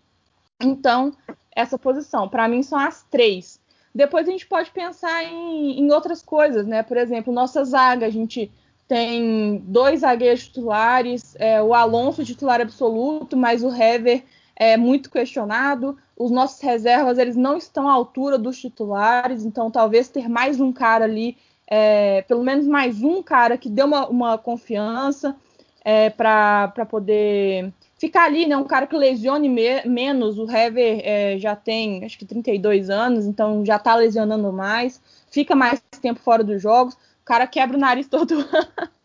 Então, 0.60 1.12
essa 1.54 1.78
posição, 1.78 2.28
para 2.28 2.48
mim, 2.48 2.64
são 2.64 2.76
as 2.76 3.04
três. 3.04 3.60
Depois 3.94 4.26
a 4.26 4.32
gente 4.32 4.46
pode 4.46 4.70
pensar 4.72 5.22
em, 5.24 5.78
em 5.78 5.92
outras 5.92 6.20
coisas, 6.20 6.66
né? 6.66 6.82
Por 6.82 6.96
exemplo, 6.96 7.32
nossa 7.32 7.64
zaga, 7.64 8.06
a 8.06 8.10
gente 8.10 8.50
tem 8.88 9.58
dois 9.66 10.00
zagueiros 10.00 10.48
titulares, 10.48 11.36
é, 11.38 11.62
o 11.62 11.72
Alonso 11.72 12.24
titular 12.24 12.60
absoluto, 12.60 13.36
mas 13.36 13.62
o 13.62 13.72
Hever 13.72 14.24
é 14.58 14.76
muito 14.76 15.10
questionado. 15.10 15.96
Os 16.16 16.30
nossos 16.30 16.60
reservas 16.60 17.16
eles 17.16 17.36
não 17.36 17.56
estão 17.56 17.88
à 17.88 17.92
altura 17.92 18.36
dos 18.36 18.58
titulares, 18.58 19.44
então 19.44 19.70
talvez 19.70 20.08
ter 20.08 20.28
mais 20.28 20.60
um 20.60 20.72
cara 20.72 21.04
ali, 21.04 21.36
é, 21.66 22.22
pelo 22.22 22.42
menos 22.42 22.66
mais 22.66 23.02
um 23.02 23.22
cara 23.22 23.56
que 23.56 23.70
dê 23.70 23.82
uma, 23.82 24.08
uma 24.08 24.36
confiança 24.36 25.36
é, 25.84 26.10
para 26.10 26.86
poder 26.90 27.72
ficar 27.96 28.24
ali, 28.24 28.46
né? 28.46 28.56
Um 28.56 28.64
cara 28.64 28.86
que 28.86 28.96
lesione 28.96 29.48
me 29.48 29.82
menos. 29.86 30.38
O 30.38 30.50
Hever 30.50 31.00
é, 31.04 31.38
já 31.38 31.54
tem 31.54 32.04
acho 32.04 32.18
que 32.18 32.26
32 32.26 32.90
anos, 32.90 33.26
então 33.26 33.64
já 33.64 33.76
está 33.76 33.94
lesionando 33.94 34.52
mais, 34.52 35.00
fica 35.30 35.54
mais 35.54 35.80
tempo 36.02 36.18
fora 36.18 36.42
dos 36.42 36.60
jogos 36.60 36.96
cara 37.28 37.46
quebra 37.46 37.76
o 37.76 37.80
nariz 37.80 38.08
todo 38.08 38.36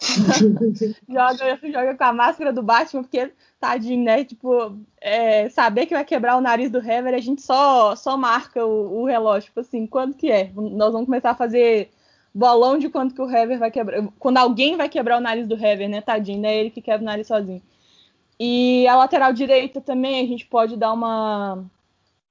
joga, 1.08 1.58
joga 1.62 1.96
com 1.96 2.04
a 2.04 2.12
máscara 2.12 2.52
do 2.52 2.62
Batman, 2.62 3.02
porque, 3.02 3.32
tadinho, 3.60 4.04
né? 4.04 4.24
Tipo, 4.24 4.76
é, 5.00 5.48
saber 5.48 5.86
que 5.86 5.94
vai 5.94 6.04
quebrar 6.04 6.36
o 6.36 6.40
nariz 6.40 6.70
do 6.70 6.78
Hever, 6.78 7.14
a 7.14 7.20
gente 7.20 7.42
só, 7.42 7.96
só 7.96 8.16
marca 8.16 8.64
o, 8.64 9.02
o, 9.02 9.04
relógio, 9.04 9.48
tipo 9.48 9.60
assim, 9.60 9.86
quando 9.86 10.14
que 10.14 10.30
é? 10.30 10.50
Nós 10.54 10.92
vamos 10.92 11.06
começar 11.06 11.30
a 11.30 11.34
fazer 11.34 11.90
bolão 12.34 12.78
de 12.78 12.88
quanto 12.88 13.14
que 13.14 13.22
o 13.22 13.30
Hever 13.30 13.58
vai 13.58 13.70
quebrar. 13.70 14.06
Quando 14.18 14.38
alguém 14.38 14.76
vai 14.76 14.88
quebrar 14.88 15.18
o 15.18 15.20
nariz 15.20 15.46
do 15.46 15.54
Hever, 15.54 15.88
né? 15.88 16.00
Tadinho, 16.00 16.40
né? 16.40 16.56
Ele 16.56 16.70
que 16.70 16.82
quebra 16.82 17.02
o 17.02 17.04
nariz 17.04 17.26
sozinho. 17.26 17.62
E 18.38 18.86
a 18.88 18.96
lateral 18.96 19.32
direita 19.32 19.80
também 19.80 20.24
a 20.24 20.26
gente 20.26 20.44
pode 20.46 20.76
dar 20.76 20.92
uma, 20.92 21.64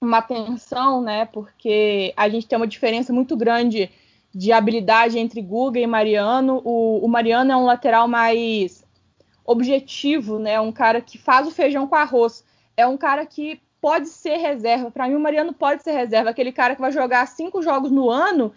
uma 0.02 0.18
atenção, 0.18 1.02
né? 1.02 1.26
Porque 1.26 2.14
a 2.18 2.28
gente 2.28 2.48
tem 2.48 2.58
uma 2.58 2.68
diferença 2.68 3.14
muito 3.14 3.38
grande 3.38 3.90
de 4.34 4.52
habilidade 4.52 5.20
entre 5.20 5.42
Guga 5.42 5.80
e 5.80 5.86
Mariano. 5.86 6.62
O, 6.64 7.06
o, 7.06 7.08
Mariano 7.08 7.52
é 7.52 7.56
um 7.56 7.66
lateral 7.66 8.08
mais 8.08 8.84
objetivo, 9.46 10.40
né? 10.40 10.60
Um 10.60 10.72
cara 10.72 11.02
que 11.02 11.18
faz 11.18 11.48
o 11.48 11.52
feijão 11.52 11.88
com 11.88 11.96
arroz. 11.96 12.44
É 12.76 12.88
um 12.88 12.98
cara 12.98 13.26
que 13.26 13.62
pode 13.80 14.08
ser 14.08 14.38
reserva. 14.38 14.90
Para 14.90 15.08
mim, 15.08 15.16
o 15.16 15.20
Mariano 15.20 15.54
pode 15.54 15.84
ser 15.84 15.92
reserva. 15.92 16.32
Aquele 16.32 16.52
cara 16.52 16.74
que 16.74 16.82
vai 16.82 16.92
jogar 16.92 17.28
cinco 17.28 17.62
jogos 17.62 17.92
no 17.92 18.10
ano, 18.10 18.54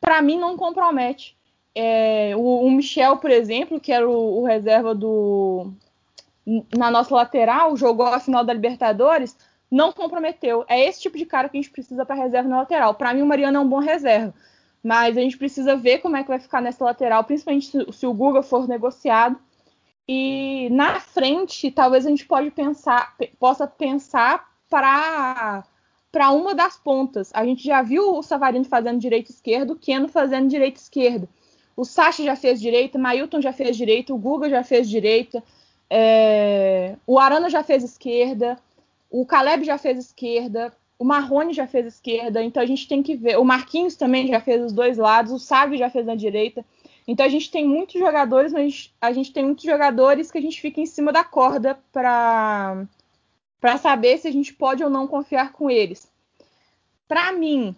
para 0.00 0.20
mim, 0.20 0.38
não 0.38 0.56
compromete. 0.56 1.36
É, 1.74 2.32
o, 2.36 2.66
o, 2.66 2.70
Michel, 2.70 3.18
por 3.18 3.30
exemplo, 3.30 3.80
que 3.80 3.92
era 3.92 4.08
o, 4.08 4.40
o 4.40 4.44
reserva 4.44 4.94
do 4.94 5.72
na 6.76 6.90
nossa 6.90 7.14
lateral, 7.14 7.76
jogou 7.76 8.06
a 8.06 8.18
final 8.18 8.44
da 8.44 8.52
Libertadores, 8.52 9.36
não 9.70 9.92
comprometeu. 9.92 10.64
É 10.68 10.84
esse 10.84 11.00
tipo 11.00 11.16
de 11.16 11.24
cara 11.24 11.48
que 11.48 11.56
a 11.56 11.60
gente 11.60 11.70
precisa 11.70 12.04
para 12.04 12.16
reserva 12.16 12.48
na 12.48 12.58
lateral. 12.58 12.94
Para 12.94 13.14
mim, 13.14 13.22
o 13.22 13.26
Mariano 13.26 13.58
é 13.58 13.60
um 13.60 13.68
bom 13.68 13.78
reserva. 13.78 14.34
Mas 14.82 15.16
a 15.16 15.20
gente 15.20 15.38
precisa 15.38 15.76
ver 15.76 15.98
como 15.98 16.16
é 16.16 16.22
que 16.22 16.28
vai 16.28 16.40
ficar 16.40 16.60
nessa 16.60 16.84
lateral, 16.84 17.22
principalmente 17.24 17.66
se, 17.66 17.92
se 17.92 18.06
o 18.06 18.12
Guga 18.12 18.42
for 18.42 18.66
negociado. 18.66 19.38
E 20.08 20.68
na 20.70 20.98
frente, 20.98 21.70
talvez 21.70 22.04
a 22.04 22.08
gente 22.08 22.26
pode 22.26 22.50
pensar, 22.50 23.16
possa 23.38 23.66
pensar 23.66 24.50
para 24.68 25.64
uma 26.32 26.54
das 26.54 26.76
pontas. 26.76 27.30
A 27.32 27.44
gente 27.44 27.62
já 27.64 27.82
viu 27.82 28.16
o 28.16 28.22
Savarino 28.22 28.64
fazendo 28.64 28.98
direito 28.98 29.30
esquerdo, 29.30 29.72
o 29.72 29.78
Keno 29.78 30.08
fazendo 30.08 30.48
direito 30.48 30.76
esquerdo. 30.76 31.28
O 31.76 31.84
Sacha 31.84 32.22
já 32.22 32.36
fez 32.36 32.60
direita, 32.60 32.98
Mailton 32.98 33.40
já 33.40 33.52
fez 33.52 33.76
direita, 33.76 34.12
o 34.12 34.18
Guga 34.18 34.50
já 34.50 34.62
fez 34.62 34.88
direita, 34.88 35.42
é... 35.88 36.96
o 37.06 37.18
Arana 37.18 37.48
já 37.48 37.62
fez 37.62 37.82
esquerda, 37.82 38.58
o 39.10 39.24
Caleb 39.24 39.64
já 39.64 39.78
fez 39.78 39.98
esquerda. 39.98 40.72
O 41.02 41.04
Marrone 41.04 41.52
já 41.52 41.66
fez 41.66 41.84
esquerda, 41.84 42.40
então 42.40 42.62
a 42.62 42.66
gente 42.66 42.86
tem 42.86 43.02
que 43.02 43.16
ver. 43.16 43.36
O 43.36 43.44
Marquinhos 43.44 43.96
também 43.96 44.28
já 44.28 44.38
fez 44.38 44.62
os 44.62 44.72
dois 44.72 44.96
lados, 44.96 45.32
o 45.32 45.38
Sávio 45.40 45.76
já 45.76 45.90
fez 45.90 46.06
na 46.06 46.14
direita. 46.14 46.64
Então 47.08 47.26
a 47.26 47.28
gente 47.28 47.50
tem 47.50 47.66
muitos 47.66 47.98
jogadores, 47.98 48.52
mas 48.52 48.94
a 49.00 49.12
gente 49.12 49.32
tem 49.32 49.44
muitos 49.44 49.64
jogadores 49.64 50.30
que 50.30 50.38
a 50.38 50.40
gente 50.40 50.60
fica 50.60 50.80
em 50.80 50.86
cima 50.86 51.12
da 51.12 51.24
corda 51.24 51.76
para 51.90 52.86
para 53.60 53.78
saber 53.78 54.16
se 54.18 54.28
a 54.28 54.30
gente 54.30 54.54
pode 54.54 54.84
ou 54.84 54.88
não 54.88 55.08
confiar 55.08 55.50
com 55.50 55.68
eles. 55.68 56.08
Para 57.08 57.32
mim, 57.32 57.74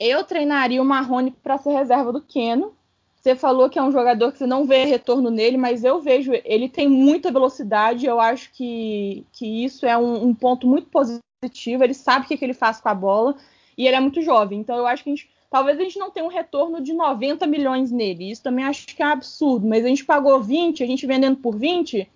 eu 0.00 0.24
treinaria 0.24 0.82
o 0.82 0.84
Marrone 0.84 1.30
para 1.30 1.58
ser 1.58 1.74
reserva 1.74 2.12
do 2.12 2.20
Keno. 2.20 2.74
Você 3.14 3.36
falou 3.36 3.70
que 3.70 3.78
é 3.78 3.82
um 3.84 3.92
jogador 3.92 4.32
que 4.32 4.38
você 4.38 4.46
não 4.48 4.66
vê 4.66 4.84
retorno 4.84 5.30
nele, 5.30 5.56
mas 5.56 5.84
eu 5.84 6.02
vejo 6.02 6.32
ele 6.44 6.68
tem 6.68 6.88
muita 6.88 7.30
velocidade. 7.30 8.04
Eu 8.04 8.18
acho 8.18 8.50
que, 8.52 9.24
que 9.30 9.64
isso 9.64 9.86
é 9.86 9.96
um, 9.96 10.24
um 10.24 10.34
ponto 10.34 10.66
muito 10.66 10.88
positivo 10.88 11.20
positivo, 11.46 11.84
ele 11.84 11.94
sabe 11.94 12.24
o 12.24 12.28
que, 12.28 12.36
que 12.36 12.44
ele 12.44 12.54
faz 12.54 12.80
com 12.80 12.88
a 12.88 12.94
bola 12.94 13.36
e 13.76 13.86
ele 13.86 13.96
é 13.96 14.00
muito 14.00 14.20
jovem. 14.22 14.60
Então 14.60 14.76
eu 14.76 14.86
acho 14.86 15.04
que 15.04 15.10
a 15.10 15.14
gente, 15.14 15.30
talvez 15.50 15.78
a 15.78 15.82
gente 15.82 15.98
não 15.98 16.10
tenha 16.10 16.26
um 16.26 16.30
retorno 16.30 16.80
de 16.80 16.92
90 16.92 17.46
milhões 17.46 17.90
nele. 17.90 18.30
Isso 18.30 18.42
também 18.42 18.64
acho 18.64 18.86
que 18.86 19.02
é 19.02 19.06
absurdo, 19.06 19.66
mas 19.66 19.84
a 19.84 19.88
gente 19.88 20.04
pagou 20.04 20.40
20, 20.40 20.82
a 20.82 20.86
gente 20.86 21.06
vendendo 21.06 21.36
por 21.36 21.56
20, 21.56 22.10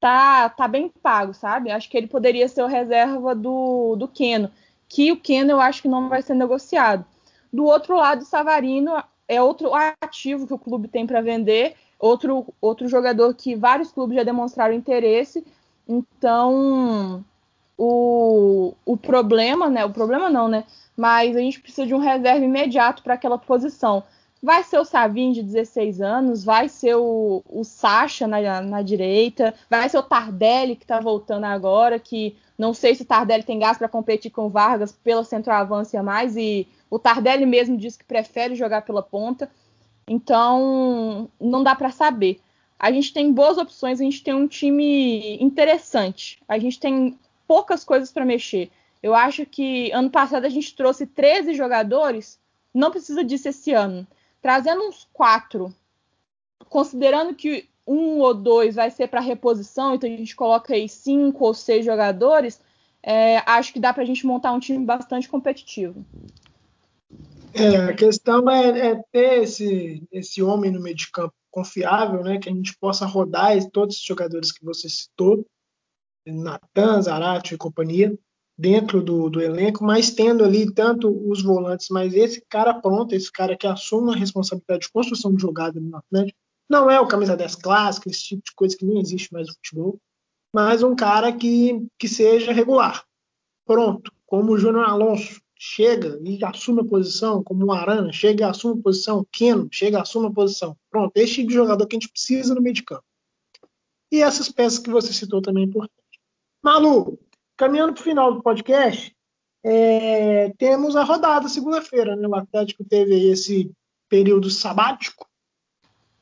tá, 0.00 0.48
tá 0.48 0.68
bem 0.68 0.90
pago, 1.02 1.34
sabe? 1.34 1.70
Acho 1.70 1.90
que 1.90 1.96
ele 1.96 2.06
poderia 2.06 2.48
ser 2.48 2.62
o 2.62 2.66
reserva 2.66 3.34
do, 3.34 3.96
do 3.96 4.08
Keno, 4.08 4.50
que 4.88 5.10
o 5.10 5.16
Keno 5.16 5.50
eu 5.50 5.60
acho 5.60 5.82
que 5.82 5.88
não 5.88 6.08
vai 6.08 6.22
ser 6.22 6.34
negociado. 6.34 7.04
Do 7.52 7.64
outro 7.64 7.96
lado, 7.96 8.22
o 8.22 8.26
Savarino 8.26 9.02
é 9.28 9.42
outro 9.42 9.72
ativo 10.00 10.46
que 10.46 10.54
o 10.54 10.58
clube 10.58 10.88
tem 10.88 11.06
para 11.06 11.20
vender, 11.20 11.74
outro, 11.98 12.46
outro 12.60 12.86
jogador 12.86 13.34
que 13.34 13.56
vários 13.56 13.90
clubes 13.90 14.16
já 14.16 14.22
demonstraram 14.22 14.74
interesse. 14.74 15.44
Então, 15.88 17.24
o, 17.76 18.74
o 18.84 18.96
problema, 18.96 19.68
né? 19.68 19.84
O 19.84 19.90
problema 19.90 20.30
não, 20.30 20.48
né? 20.48 20.64
Mas 20.96 21.36
a 21.36 21.40
gente 21.40 21.60
precisa 21.60 21.86
de 21.86 21.94
um 21.94 21.98
reserva 21.98 22.44
imediato 22.44 23.02
para 23.02 23.14
aquela 23.14 23.38
posição. 23.38 24.02
Vai 24.42 24.62
ser 24.62 24.78
o 24.78 24.84
Savin 24.84 25.32
de 25.32 25.42
16 25.42 26.00
anos, 26.00 26.44
vai 26.44 26.68
ser 26.68 26.94
o, 26.94 27.42
o 27.48 27.64
Sacha 27.64 28.26
na, 28.26 28.60
na 28.60 28.82
direita, 28.82 29.54
vai 29.68 29.88
ser 29.88 29.98
o 29.98 30.02
Tardelli 30.02 30.76
que 30.76 30.84
está 30.84 31.00
voltando 31.00 31.44
agora, 31.44 31.98
que 31.98 32.36
não 32.56 32.72
sei 32.72 32.94
se 32.94 33.02
o 33.02 33.06
Tardelli 33.06 33.42
tem 33.42 33.58
gás 33.58 33.76
para 33.76 33.88
competir 33.88 34.30
com 34.30 34.46
o 34.46 34.50
Vargas 34.50 34.92
pela 34.92 35.24
centroavância 35.24 36.02
mais, 36.02 36.36
e 36.36 36.68
o 36.90 36.98
Tardelli 36.98 37.44
mesmo 37.44 37.76
diz 37.76 37.96
que 37.96 38.04
prefere 38.04 38.54
jogar 38.54 38.82
pela 38.82 39.02
ponta. 39.02 39.50
Então, 40.08 41.28
não 41.40 41.62
dá 41.62 41.74
para 41.74 41.90
saber. 41.90 42.40
A 42.78 42.92
gente 42.92 43.12
tem 43.12 43.32
boas 43.32 43.58
opções, 43.58 44.00
a 44.00 44.04
gente 44.04 44.22
tem 44.22 44.34
um 44.34 44.46
time 44.46 45.42
interessante. 45.42 46.38
A 46.46 46.58
gente 46.58 46.78
tem 46.78 47.18
poucas 47.46 47.84
coisas 47.84 48.12
para 48.12 48.24
mexer. 48.24 48.70
Eu 49.02 49.14
acho 49.14 49.46
que 49.46 49.90
ano 49.92 50.10
passado 50.10 50.44
a 50.44 50.48
gente 50.48 50.74
trouxe 50.74 51.06
13 51.06 51.54
jogadores, 51.54 52.38
não 52.72 52.90
precisa 52.90 53.22
disso 53.22 53.48
esse 53.48 53.72
ano. 53.72 54.06
Trazendo 54.42 54.82
uns 54.82 55.08
quatro, 55.12 55.74
considerando 56.68 57.34
que 57.34 57.68
um 57.86 58.18
ou 58.18 58.34
dois 58.34 58.74
vai 58.74 58.90
ser 58.90 59.08
para 59.08 59.20
reposição, 59.20 59.94
então 59.94 60.10
a 60.10 60.16
gente 60.16 60.34
coloca 60.34 60.74
aí 60.74 60.88
cinco 60.88 61.44
ou 61.44 61.54
seis 61.54 61.84
jogadores, 61.84 62.60
é, 63.02 63.38
acho 63.46 63.72
que 63.72 63.78
dá 63.78 63.92
para 63.92 64.02
a 64.02 64.06
gente 64.06 64.26
montar 64.26 64.52
um 64.52 64.58
time 64.58 64.84
bastante 64.84 65.28
competitivo. 65.28 66.04
É, 67.54 67.76
a 67.76 67.94
questão 67.94 68.50
é, 68.50 68.90
é, 68.90 69.02
ter 69.12 69.44
esse, 69.44 70.02
esse 70.12 70.42
homem 70.42 70.70
no 70.70 70.82
meio 70.82 70.96
de 70.96 71.10
campo 71.10 71.32
confiável, 71.50 72.22
né, 72.22 72.38
que 72.38 72.50
a 72.50 72.52
gente 72.52 72.76
possa 72.76 73.06
rodar 73.06 73.56
todos 73.70 73.96
os 73.96 74.02
jogadores 74.02 74.52
que 74.52 74.64
você 74.64 74.88
citou, 74.88 75.46
Natan, 76.32 77.02
Zarate 77.02 77.54
e 77.54 77.58
companhia, 77.58 78.16
dentro 78.58 79.02
do, 79.02 79.28
do, 79.28 79.40
elenco, 79.40 79.84
mas 79.84 80.10
tendo 80.10 80.42
ali 80.42 80.72
tanto 80.72 81.10
os 81.30 81.42
volantes, 81.42 81.88
mas 81.90 82.14
esse 82.14 82.42
cara 82.48 82.72
pronto, 82.72 83.14
esse 83.14 83.30
cara 83.30 83.56
que 83.56 83.66
assume 83.66 84.12
a 84.12 84.16
responsabilidade 84.16 84.86
de 84.86 84.92
construção 84.92 85.34
de 85.34 85.42
jogada 85.42 85.78
no 85.78 85.96
Atlético, 85.96 86.38
não 86.68 86.90
é 86.90 86.98
o 86.98 87.06
camisa 87.06 87.36
10 87.36 87.56
clássico, 87.56 88.08
esse 88.08 88.22
tipo 88.22 88.42
de 88.44 88.54
coisa 88.54 88.76
que 88.76 88.84
nem 88.84 89.00
existe 89.00 89.32
mais 89.32 89.46
no 89.46 89.54
futebol, 89.54 90.00
mas 90.54 90.82
um 90.82 90.96
cara 90.96 91.32
que, 91.32 91.86
que 91.98 92.08
seja 92.08 92.52
regular. 92.52 93.04
Pronto, 93.66 94.10
como 94.24 94.52
o 94.52 94.58
Júnior 94.58 94.84
Alonso, 94.84 95.40
chega 95.58 96.18
e 96.22 96.42
assume 96.44 96.80
a 96.80 96.84
posição, 96.84 97.42
como 97.42 97.66
o 97.66 97.72
Arana, 97.72 98.12
chega 98.12 98.44
e 98.44 98.48
assume 98.48 98.78
a 98.78 98.82
posição, 98.82 99.26
Keno, 99.32 99.68
chega 99.70 99.98
e 99.98 100.00
assume 100.00 100.26
a 100.26 100.30
posição. 100.30 100.76
Pronto, 100.90 101.12
esse 101.16 101.34
tipo 101.34 101.48
de 101.48 101.54
jogador 101.54 101.86
que 101.86 101.96
a 101.96 101.98
gente 101.98 102.10
precisa 102.10 102.54
no 102.54 102.60
meio 102.60 102.74
de 102.74 102.82
campo. 102.82 103.04
E 104.12 104.22
essas 104.22 104.48
peças 104.50 104.78
que 104.78 104.90
você 104.90 105.12
citou 105.12 105.42
também 105.42 105.64
é 105.64 105.66
importante. 105.66 106.05
Malu, 106.62 107.18
caminhando 107.56 107.94
para 107.94 108.00
o 108.00 108.04
final 108.04 108.34
do 108.34 108.42
podcast, 108.42 109.16
é, 109.64 110.50
temos 110.58 110.94
a 110.94 111.02
rodada 111.02 111.48
segunda-feira. 111.48 112.14
Né? 112.14 112.28
O 112.28 112.34
Atlético 112.34 112.84
teve 112.84 113.30
esse 113.30 113.72
período 114.08 114.50
sabático, 114.50 115.28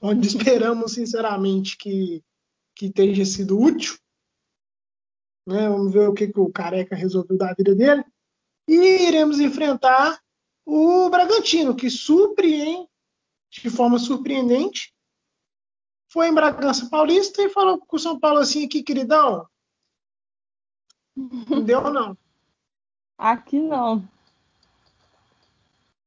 onde 0.00 0.26
esperamos, 0.28 0.94
sinceramente, 0.94 1.76
que, 1.76 2.22
que 2.74 2.90
tenha 2.90 3.24
sido 3.24 3.60
útil. 3.60 3.96
Né? 5.46 5.68
Vamos 5.68 5.92
ver 5.92 6.08
o 6.08 6.14
que, 6.14 6.28
que 6.28 6.40
o 6.40 6.50
Careca 6.50 6.96
resolveu 6.96 7.36
da 7.36 7.52
vida 7.52 7.74
dele. 7.74 8.04
E 8.66 9.08
iremos 9.08 9.40
enfrentar 9.40 10.18
o 10.64 11.10
Bragantino, 11.10 11.76
que 11.76 11.90
surpreende 11.90 12.88
de 13.50 13.70
forma 13.70 13.98
surpreendente. 13.98 14.92
Foi 16.10 16.28
em 16.28 16.34
Bragança 16.34 16.88
Paulista 16.88 17.42
e 17.42 17.50
falou 17.50 17.78
com 17.78 17.96
o 17.96 17.98
São 17.98 18.18
Paulo 18.18 18.38
assim 18.38 18.64
aqui, 18.64 18.82
queridão. 18.82 19.46
Não 21.16 21.62
deu, 21.62 21.83
não. 21.92 22.16
Aqui 23.16 23.59
não. 23.59 24.07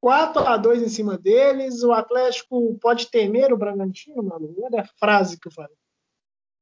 4 0.01 0.41
a 0.47 0.57
2 0.57 0.83
em 0.83 0.89
cima 0.89 1.17
deles. 1.17 1.83
O 1.83 1.91
Atlético 1.91 2.77
pode 2.81 3.07
temer 3.07 3.51
o 3.51 3.57
Bragantino, 3.57 4.23
mano? 4.23 4.53
Olha 4.61 4.81
a 4.81 4.87
frase 4.99 5.39
que 5.39 5.47
eu 5.47 5.51
falei. 5.51 5.75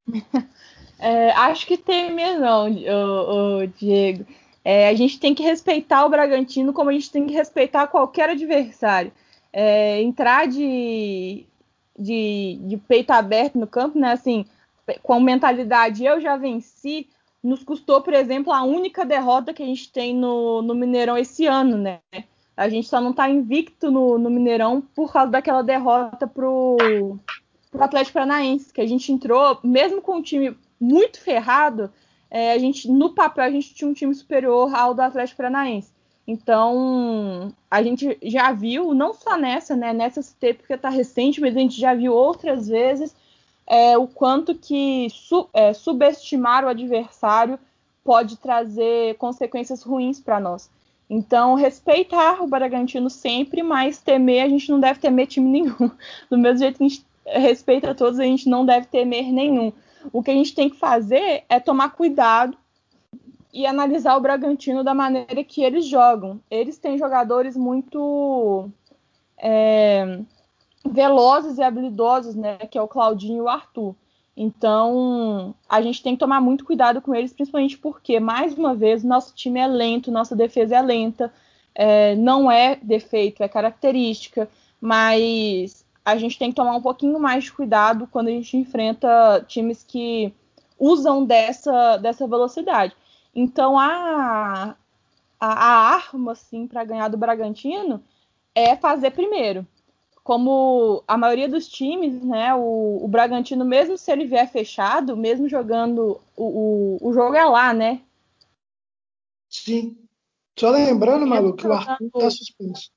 É, 0.98 1.32
acho 1.32 1.68
que 1.68 1.78
temer 1.78 2.40
não, 2.40 2.70
o, 2.70 3.64
o 3.64 3.68
Diego. 3.68 4.26
É, 4.64 4.88
a 4.88 4.94
gente 4.94 5.20
tem 5.20 5.36
que 5.36 5.44
respeitar 5.44 6.06
o 6.06 6.10
Bragantino 6.10 6.74
como 6.74 6.90
a 6.90 6.94
gente 6.94 7.12
tem 7.12 7.28
que 7.28 7.34
respeitar 7.34 7.88
qualquer 7.88 8.30
adversário. 8.30 9.12
É, 9.52 10.02
entrar 10.02 10.48
de, 10.48 11.46
de, 12.00 12.60
de, 12.62 12.78
peito 12.78 13.12
aberto 13.12 13.60
no 13.60 13.68
campo, 13.68 14.00
né? 14.00 14.14
Assim, 14.14 14.46
com 15.04 15.20
mentalidade 15.20 16.06
eu 16.06 16.20
já 16.20 16.38
venci, 16.38 17.10
nos 17.46 17.64
custou, 17.64 18.02
por 18.02 18.14
exemplo, 18.14 18.52
a 18.52 18.64
única 18.64 19.06
derrota 19.06 19.54
que 19.54 19.62
a 19.62 19.66
gente 19.66 19.92
tem 19.92 20.16
no, 20.16 20.62
no 20.62 20.74
Mineirão 20.74 21.18
esse 21.18 21.46
ano, 21.46 21.78
né? 21.78 22.00
A 22.58 22.68
gente 22.68 22.88
só 22.88 23.00
não 23.00 23.12
está 23.12 23.30
invicto 23.30 23.92
no, 23.92 24.18
no, 24.18 24.30
Mineirão 24.30 24.82
por 24.82 25.14
causa 25.14 25.32
daquela 25.32 25.62
derrota 25.62 26.26
pro, 26.26 26.78
pro 27.70 27.84
Atlético 27.84 28.14
Paranaense, 28.14 28.74
que 28.74 28.82
a 28.82 28.88
gente 28.88 29.12
entrou, 29.12 29.60
mesmo 29.64 30.02
com 30.02 30.18
um 30.18 30.22
time 30.22 30.58
muito 30.80 31.22
ferrado, 31.22 31.92
é, 32.32 32.54
a 32.54 32.58
gente, 32.58 32.90
no 32.90 33.14
papel, 33.14 33.44
a 33.44 33.52
gente 33.52 33.76
tinha 33.76 33.90
um 33.90 33.94
time 33.94 34.14
superior 34.16 34.74
ao 34.74 34.94
do 34.94 35.02
Atlético 35.02 35.38
Paranaense. 35.38 35.94
Então, 36.28 37.54
a 37.70 37.84
gente 37.84 38.18
já 38.24 38.52
viu, 38.52 38.94
não 38.96 39.14
só 39.14 39.38
nessa, 39.38 39.76
né? 39.76 39.94
Nessa 39.94 40.22
CT, 40.22 40.56
porque 40.56 40.74
está 40.74 40.90
recente, 40.90 41.40
mas 41.40 41.56
a 41.56 41.60
gente 41.60 41.80
já 41.80 41.94
viu 41.94 42.14
outras 42.14 42.68
vezes 42.68 43.16
é, 43.68 43.98
o 43.98 44.08
quanto 44.08 44.56
que 44.56 45.08
su, 45.10 45.50
é, 45.54 45.74
subestimar 45.74 46.64
o 46.64 46.68
adversário 46.68 47.60
pode 48.04 48.38
trazer 48.38 49.16
consequências 49.16 49.82
ruins 49.82 50.20
para 50.20 50.40
nós. 50.40 50.70
Então, 51.10 51.56
respeitar 51.56 52.42
o 52.42 52.48
Bragantino 52.48 53.10
sempre, 53.10 53.62
mas 53.62 54.02
temer, 54.02 54.44
a 54.44 54.50
gente 54.50 54.72
não 54.72 54.80
deve 54.80 55.00
temer 55.00 55.28
time 55.28 55.50
nenhum. 55.50 55.92
Do 56.30 56.38
mesmo 56.38 56.60
jeito 56.60 56.78
que 56.78 56.84
a 56.84 56.88
gente 56.88 57.06
respeita 57.26 57.96
todos, 57.96 58.20
a 58.20 58.24
gente 58.24 58.50
não 58.50 58.66
deve 58.66 58.88
temer 58.88 59.32
nenhum. 59.32 59.72
O 60.12 60.22
que 60.22 60.32
a 60.32 60.34
gente 60.34 60.54
tem 60.54 60.70
que 60.70 60.78
fazer 60.78 61.44
é 61.50 61.60
tomar 61.60 61.90
cuidado 61.90 62.58
e 63.52 63.66
analisar 63.66 64.18
o 64.18 64.22
Bragantino 64.22 64.84
da 64.84 64.94
maneira 64.94 65.44
que 65.44 65.64
eles 65.64 65.86
jogam. 65.86 66.40
Eles 66.50 66.78
têm 66.78 66.98
jogadores 66.98 67.56
muito 67.56 68.70
é, 69.38 70.20
velozes 70.86 71.58
e 71.58 71.64
habilidosos, 71.64 72.36
né? 72.36 72.58
Que 72.58 72.78
é 72.78 72.82
o 72.82 72.88
Claudinho 72.88 73.38
e 73.38 73.42
o 73.42 73.50
Arthur. 73.50 73.96
Então, 74.38 75.56
a 75.68 75.82
gente 75.82 76.04
tem 76.04 76.14
que 76.14 76.20
tomar 76.20 76.42
muito 76.42 76.66
cuidado 76.66 77.02
com 77.02 77.16
eles, 77.16 77.32
principalmente 77.32 77.78
porque, 77.78 78.20
mais 78.20 78.58
uma 78.58 78.76
vez, 78.76 79.04
nosso 79.04 79.34
time 79.34 79.60
é 79.60 79.68
lento, 79.68 80.12
nossa 80.12 80.36
defesa 80.36 80.76
é 80.76 80.82
lenta, 80.82 81.34
é, 81.74 82.16
não 82.16 82.52
é 82.52 82.76
defeito, 82.76 83.42
é 83.42 83.48
característica, 83.48 84.50
mas 84.82 85.86
a 86.04 86.18
gente 86.18 86.38
tem 86.38 86.50
que 86.50 86.56
tomar 86.56 86.76
um 86.76 86.82
pouquinho 86.82 87.20
mais 87.20 87.46
de 87.46 87.54
cuidado 87.54 88.08
quando 88.12 88.28
a 88.28 88.32
gente 88.32 88.58
enfrenta 88.58 89.44
times 89.48 89.84
que 89.84 90.34
usam 90.78 91.26
dessa, 91.26 91.98
dessa 91.98 92.28
velocidade. 92.28 92.96
Então 93.34 93.80
a, 93.80 94.76
a, 95.40 95.48
a 95.48 95.96
arma 95.96 96.34
assim 96.34 96.68
para 96.68 96.84
ganhar 96.84 97.08
do 97.08 97.18
Bragantino 97.18 98.04
é 98.54 98.76
fazer 98.76 99.12
primeiro. 99.12 99.66
Como 100.26 101.04
a 101.08 101.16
maioria 101.16 101.48
dos 101.48 101.68
times, 101.68 102.20
né, 102.24 102.52
o, 102.56 102.98
o 103.00 103.08
Bragantino, 103.08 103.64
mesmo 103.64 103.96
se 103.96 104.12
ele 104.12 104.26
vier 104.26 104.52
fechado, 104.52 105.16
mesmo 105.16 105.48
jogando, 105.48 106.20
o, 106.36 106.98
o, 107.00 107.10
o 107.10 107.14
jogo 107.14 107.36
é 107.36 107.46
lá, 107.46 107.72
né? 107.72 108.02
Sim. 109.48 109.96
Só 110.58 110.72
lembrando, 110.72 111.28
Malu, 111.28 111.56
que 111.56 111.68
o 111.68 111.72
Arthur 111.72 112.08
está 112.08 112.30
suspenso. 112.32 112.90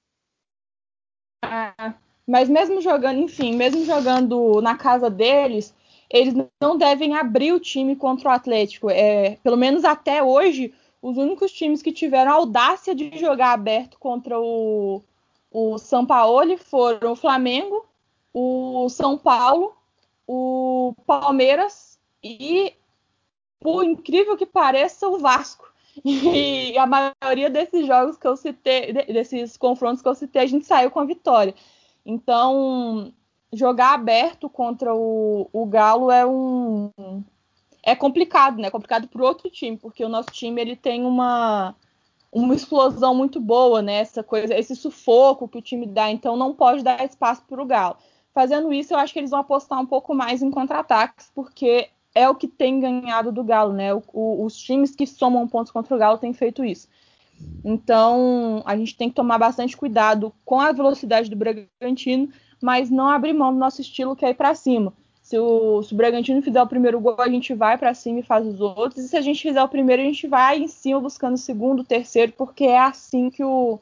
Ah, 1.45 1.95
mas 2.27 2.49
mesmo 2.49 2.81
jogando, 2.81 3.21
enfim, 3.21 3.55
mesmo 3.55 3.85
jogando 3.85 4.63
na 4.63 4.75
casa 4.75 5.11
deles, 5.11 5.75
eles 6.09 6.35
não 6.59 6.79
devem 6.79 7.15
abrir 7.15 7.53
o 7.53 7.61
time 7.61 7.95
contra 7.95 8.31
o 8.31 8.33
Atlético. 8.33 8.89
É, 8.89 9.37
pelo 9.43 9.59
menos 9.59 9.85
até 9.85 10.23
hoje, 10.23 10.73
os 11.03 11.19
únicos 11.19 11.53
times 11.53 11.83
que 11.83 11.93
tiveram 11.93 12.33
a 12.33 12.35
audácia 12.37 12.95
de 12.95 13.19
jogar 13.19 13.53
aberto 13.53 13.99
contra 13.99 14.41
o, 14.41 15.03
o 15.51 15.79
São 15.79 16.05
Paulo 16.07 16.57
foram 16.59 17.13
o 17.13 17.17
Flamengo, 17.17 17.87
o 18.33 18.89
São 18.89 19.17
Paulo, 19.17 19.75
o 20.27 20.95
Palmeiras 21.07 21.99
e, 22.23 22.75
por 23.61 23.85
incrível 23.85 24.37
que 24.37 24.47
pareça, 24.47 25.09
o 25.09 25.19
Vasco. 25.19 25.67
E 26.05 26.79
a 26.79 26.87
maioria 26.87 27.51
desses 27.51 27.87
jogos 27.87 28.17
que 28.17 28.27
eu 28.27 28.37
citei, 28.37 28.93
desses 28.93 29.57
confrontos 29.57 30.01
que 30.01 30.09
eu 30.09 30.15
citei, 30.15 30.43
a 30.43 30.47
gente 30.47 30.67
saiu 30.67 30.91
com 30.91 31.01
a 31.01 31.05
vitória. 31.05 31.55
Então, 32.07 33.13
jogar 33.53 33.95
aberto 33.95 34.49
contra 34.49 34.95
o, 34.95 35.49
o 35.53 35.67
Galo 35.67 36.11
é 36.11 36.25
um 36.25 36.91
é 37.83 37.97
complicado, 37.97 38.61
né? 38.61 38.69
É 38.69 38.71
complicado 38.71 39.09
para 39.09 39.25
outro 39.25 39.51
time, 39.51 39.77
porque 39.77 40.05
o 40.05 40.09
nosso 40.09 40.31
time 40.31 40.61
ele 40.61 40.77
tem 40.77 41.05
uma 41.05 41.75
uma 42.31 42.55
explosão 42.55 43.15
muito 43.15 43.41
boa, 43.41 43.81
né? 43.81 43.95
Essa 43.95 44.23
coisa, 44.23 44.55
esse 44.55 44.77
sufoco 44.77 45.49
que 45.49 45.59
o 45.59 45.63
time 45.63 45.87
dá, 45.87 46.11
então 46.11 46.37
não 46.37 46.55
pode 46.55 46.83
dar 46.83 47.05
espaço 47.05 47.43
para 47.49 47.63
o 47.63 47.67
Galo. 47.67 47.97
Fazendo 48.35 48.73
isso, 48.73 48.93
eu 48.93 48.99
acho 48.99 49.13
que 49.13 49.19
eles 49.19 49.31
vão 49.31 49.41
apostar 49.41 49.81
um 49.81 49.87
pouco 49.87 50.15
mais 50.15 50.43
em 50.43 50.51
contra-ataques, 50.51 51.31
porque 51.35 51.89
é 52.15 52.29
o 52.29 52.35
que 52.35 52.47
tem 52.47 52.81
ganhado 52.81 53.33
do 53.33 53.43
Galo, 53.43 53.73
né? 53.73 53.95
O, 53.95 54.03
o, 54.13 54.45
os 54.45 54.57
times 54.57 54.95
que 54.95 55.07
somam 55.07 55.49
pontos 55.49 55.73
contra 55.73 55.95
o 55.95 55.99
Galo 55.99 56.19
têm 56.19 56.33
feito 56.33 56.65
isso. 56.65 56.89
Então, 57.65 58.63
a 58.65 58.77
gente 58.77 58.97
tem 58.97 59.09
que 59.09 59.15
tomar 59.15 59.39
bastante 59.39 59.77
cuidado 59.77 60.33
com 60.45 60.61
a 60.61 60.73
velocidade 60.73 61.31
do 61.31 61.37
Bragantino, 61.37 62.29
mas 62.61 62.91
não 62.91 63.09
abrir 63.09 63.33
mão 63.33 63.53
do 63.53 63.59
nosso 63.59 63.81
estilo 63.81 64.17
que 64.17 64.25
é 64.25 64.31
ir 64.31 64.35
para 64.35 64.55
cima. 64.55 64.93
Se 65.29 65.39
o, 65.39 65.83
se 65.83 65.93
o, 65.93 65.97
Bragantino 65.97 66.41
fizer 66.41 66.63
o 66.63 66.67
primeiro 66.67 66.99
gol, 66.99 67.17
a 67.19 67.29
gente 67.29 67.53
vai 67.53 67.77
para 67.77 67.93
cima 67.93 68.21
e 68.21 68.23
faz 68.23 68.47
os 68.47 68.63
outros. 68.63 69.05
E 69.05 69.09
se 69.09 69.15
a 69.15 69.21
gente 69.21 69.43
fizer 69.43 69.63
o 69.63 69.69
primeiro, 69.69 70.01
a 70.01 70.05
gente 70.07 70.27
vai 70.27 70.57
em 70.57 70.67
cima 70.67 70.99
buscando 70.99 71.35
o 71.35 71.37
segundo, 71.37 71.81
o 71.81 71.85
terceiro, 71.85 72.33
porque 72.33 72.65
é 72.65 72.79
assim 72.79 73.29
que 73.29 73.45
o, 73.45 73.79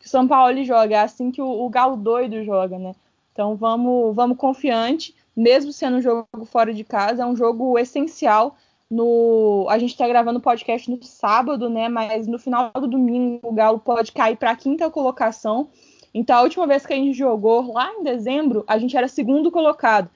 que 0.00 0.06
o 0.06 0.08
São 0.08 0.26
Paulo 0.26 0.60
joga, 0.64 0.96
é 0.96 0.98
assim 0.98 1.30
que 1.30 1.40
o, 1.40 1.46
o 1.46 1.68
Galo 1.68 1.96
doido 1.96 2.42
joga, 2.42 2.80
né? 2.80 2.96
Então 3.32 3.54
vamos, 3.54 4.12
vamos 4.12 4.36
confiante, 4.36 5.14
mesmo 5.36 5.72
sendo 5.72 5.98
um 5.98 6.02
jogo 6.02 6.26
fora 6.46 6.74
de 6.74 6.82
casa, 6.82 7.22
é 7.22 7.26
um 7.26 7.36
jogo 7.36 7.78
essencial. 7.78 8.56
No, 8.90 9.68
a 9.70 9.78
gente 9.78 9.90
está 9.90 10.08
gravando 10.08 10.40
o 10.40 10.42
podcast 10.42 10.90
no 10.90 11.00
sábado, 11.04 11.70
né? 11.70 11.88
Mas 11.88 12.26
no 12.26 12.40
final 12.40 12.72
do 12.74 12.88
domingo 12.88 13.38
o 13.44 13.52
Galo 13.52 13.78
pode 13.78 14.10
cair 14.10 14.36
para 14.36 14.50
a 14.50 14.56
quinta 14.56 14.90
colocação. 14.90 15.68
Então 16.12 16.38
a 16.38 16.42
última 16.42 16.66
vez 16.66 16.84
que 16.84 16.92
a 16.92 16.96
gente 16.96 17.16
jogou 17.16 17.72
lá 17.72 17.92
em 17.92 18.02
dezembro, 18.02 18.64
a 18.66 18.76
gente 18.78 18.96
era 18.96 19.06
segundo 19.06 19.48
colocado. 19.48 20.10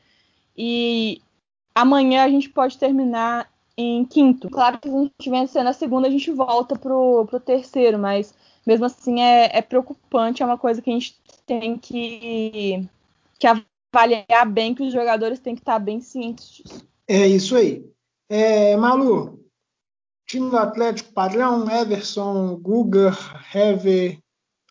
E 0.57 1.21
amanhã 1.75 2.25
a 2.25 2.29
gente 2.29 2.49
pode 2.49 2.79
terminar 2.79 3.51
em 3.77 4.05
quinto. 4.05 4.51
Claro 4.51 4.79
que 4.79 4.88
se 4.88 4.95
a 4.95 5.01
gente 5.01 5.31
vencer 5.31 5.65
na 5.65 5.73
segunda, 5.73 6.07
a 6.09 6.11
gente 6.11 6.31
volta 6.31 6.77
pro, 6.77 7.27
pro 7.27 7.41
terceiro, 7.41 7.99
mas 7.99 8.35
mesmo 8.67 8.85
assim 8.85 9.21
é, 9.21 9.57
é 9.57 9.62
preocupante, 9.62 10.43
é 10.43 10.47
uma 10.47 10.59
coisa 10.59 10.81
que 10.81 10.91
a 10.91 10.93
gente 10.93 11.17
tem 11.47 11.77
que, 11.77 12.88
que 13.38 13.47
avaliar 13.47 14.47
bem, 14.49 14.75
que 14.75 14.83
os 14.83 14.93
jogadores 14.93 15.38
têm 15.38 15.55
que 15.55 15.62
estar 15.62 15.79
bem 15.79 16.01
cientes 16.01 16.49
disso. 16.49 16.87
É 17.09 17.27
isso 17.27 17.57
aí. 17.57 17.85
É, 18.29 18.77
Malu, 18.77 19.45
time 20.27 20.51
do 20.51 20.57
Atlético 20.57 21.12
padrão, 21.12 21.69
Everson, 21.71 22.57
Guga, 22.57 23.12
Hever, 23.55 24.19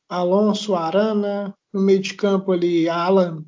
Alonso, 0.10 0.76
Arana, 0.76 1.54
no 1.72 1.82
meio 1.82 2.00
de 2.00 2.13
campo 2.13 2.52
ali, 2.52 2.89
Alan, 2.89 3.46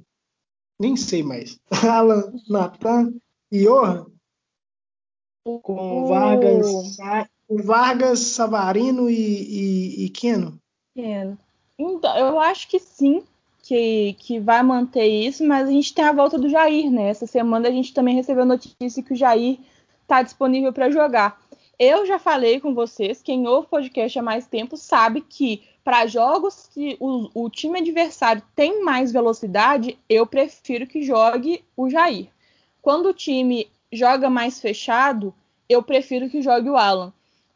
nem 0.80 0.96
sei 0.96 1.24
mais. 1.24 1.60
Alan, 1.84 2.34
Natan 2.50 3.14
e 3.52 3.64
Johan. 3.64 4.08
Com 5.44 6.08
Vargas, 6.08 6.98
Vargas, 7.50 8.20
Savarino 8.20 9.10
e, 9.10 9.16
e, 9.16 10.06
e 10.06 10.10
Keno. 10.10 10.58
Keno. 10.96 11.38
Então, 11.78 12.16
eu 12.18 12.40
acho 12.40 12.68
que 12.70 12.80
sim, 12.80 13.24
que, 13.62 14.14
que 14.20 14.40
vai 14.40 14.64
manter 14.64 15.06
isso, 15.06 15.46
mas 15.46 15.68
a 15.68 15.72
gente 15.72 15.94
tem 15.94 16.06
a 16.06 16.14
volta 16.14 16.38
do 16.38 16.50
Jair, 16.50 16.92
né? 16.92 17.10
Essa 17.10 17.26
semana 17.26 17.68
a 17.68 17.72
gente 17.72 17.94
também 17.94 18.16
recebeu 18.16 18.46
notícia 18.46 19.04
que 19.04 19.14
o 19.14 19.16
Jair 19.16 19.60
está 20.02 20.22
disponível 20.22 20.72
para 20.72 20.92
jogar. 20.92 21.42
Eu 21.80 22.06
já 22.06 22.20
falei 22.20 22.60
com 22.60 22.74
vocês, 22.74 23.22
quem 23.22 23.48
ouve 23.48 23.68
o 23.68 23.70
podcast 23.70 24.20
há 24.20 24.22
mais 24.22 24.46
tempo 24.46 24.78
sabe 24.78 25.22
que 25.22 25.64
para 25.84 26.08
jogos 26.08 26.70
que 26.74 26.96
o, 27.00 27.30
o, 27.34 27.50
time 27.50 27.80
adversário 27.80 28.42
tem 28.56 28.84
mais 28.84 29.12
velocidade, 29.12 29.98
eu 30.08 30.26
prefiro 30.26 30.88
que 30.88 31.02
jogue 31.04 31.64
o 31.76 31.90
Jair. 31.90 32.30
Quando 32.82 33.08
o 33.10 33.14
time 33.14 33.68
joga 33.92 34.30
mais 34.30 34.60
fechado, 34.60 35.34
eu 35.68 35.84
prefiro 35.84 36.30
que 36.30 36.42
jogue 36.42 36.70
o 36.70 36.78
Alan. 36.78 37.14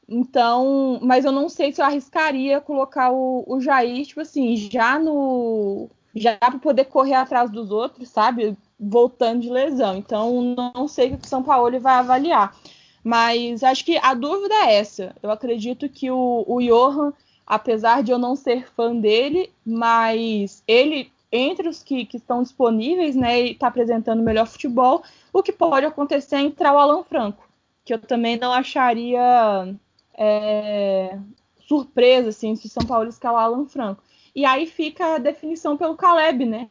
Então, 0.10 1.00
mas 1.02 1.26
eu 1.26 1.32
não 1.32 1.50
sei 1.50 1.72
se 1.72 1.82
eu 1.82 1.86
arriscaria 1.86 2.62
colocar 2.62 3.12
o, 3.12 3.44
o 3.48 3.60
Jair, 3.60 4.06
tipo 4.06 4.22
assim, 4.22 4.56
já 4.56 5.00
no. 5.00 5.90
Já 6.16 6.36
para 6.38 6.58
poder 6.58 6.86
correr 6.86 7.13
atrás 7.13 7.52
dos 7.52 7.70
outros, 7.70 8.10
sabe? 8.10 8.58
Voltando 8.80 9.42
de 9.42 9.50
lesão. 9.50 9.98
Então, 9.98 10.56
não 10.76 10.88
sei 10.88 11.13
o 11.13 11.18
que 11.18 11.26
o 11.26 11.30
São 11.30 11.44
Paulo 11.44 11.80
vai 11.80 11.96
avaliar. 11.96 12.56
Mas 13.04 13.63
acho 13.63 13.86
que 13.86 13.98
a 13.98 14.13
dúvida 14.13 14.54
é 14.66 14.76
essa. 14.76 15.16
Eu 15.22 15.30
acredito 15.30 15.88
que 15.88 16.10
o, 16.10 16.44
o 16.48 16.60
Johan 16.60 17.13
apesar 17.47 18.03
de 18.03 18.12
eu 18.12 18.19
não 18.19 18.36
ser 18.36 18.69
fã 18.73 18.93
dele, 18.93 19.49
mas 19.65 20.62
ele, 20.67 21.10
entre 21.31 21.69
os 21.69 21.81
que, 21.81 22.05
que 22.05 22.17
estão 22.17 22.43
disponíveis, 22.43 23.15
né, 23.15 23.39
está 23.39 23.67
apresentando 23.67 24.21
melhor 24.21 24.45
futebol. 24.45 25.01
O 25.31 25.41
que 25.41 25.53
pode 25.53 25.86
acontecer 25.86 26.36
é 26.36 26.41
entrar 26.41 26.73
o 26.73 26.77
Alan 26.77 27.03
Franco, 27.03 27.47
que 27.86 27.93
eu 27.93 27.99
também 27.99 28.38
não 28.38 28.51
acharia 28.51 29.73
é, 30.13 31.17
surpresa 31.65 32.29
assim, 32.29 32.55
se 32.57 32.67
o 32.67 32.69
São 32.69 32.86
Paulo 32.86 33.07
escalar 33.07 33.49
o 33.49 33.53
Alan 33.55 33.65
Franco. 33.65 34.03
E 34.36 34.43
aí 34.43 34.67
fica 34.67 35.15
a 35.15 35.17
definição 35.17 35.77
pelo 35.77 35.95
Caleb, 35.95 36.45
né? 36.45 36.69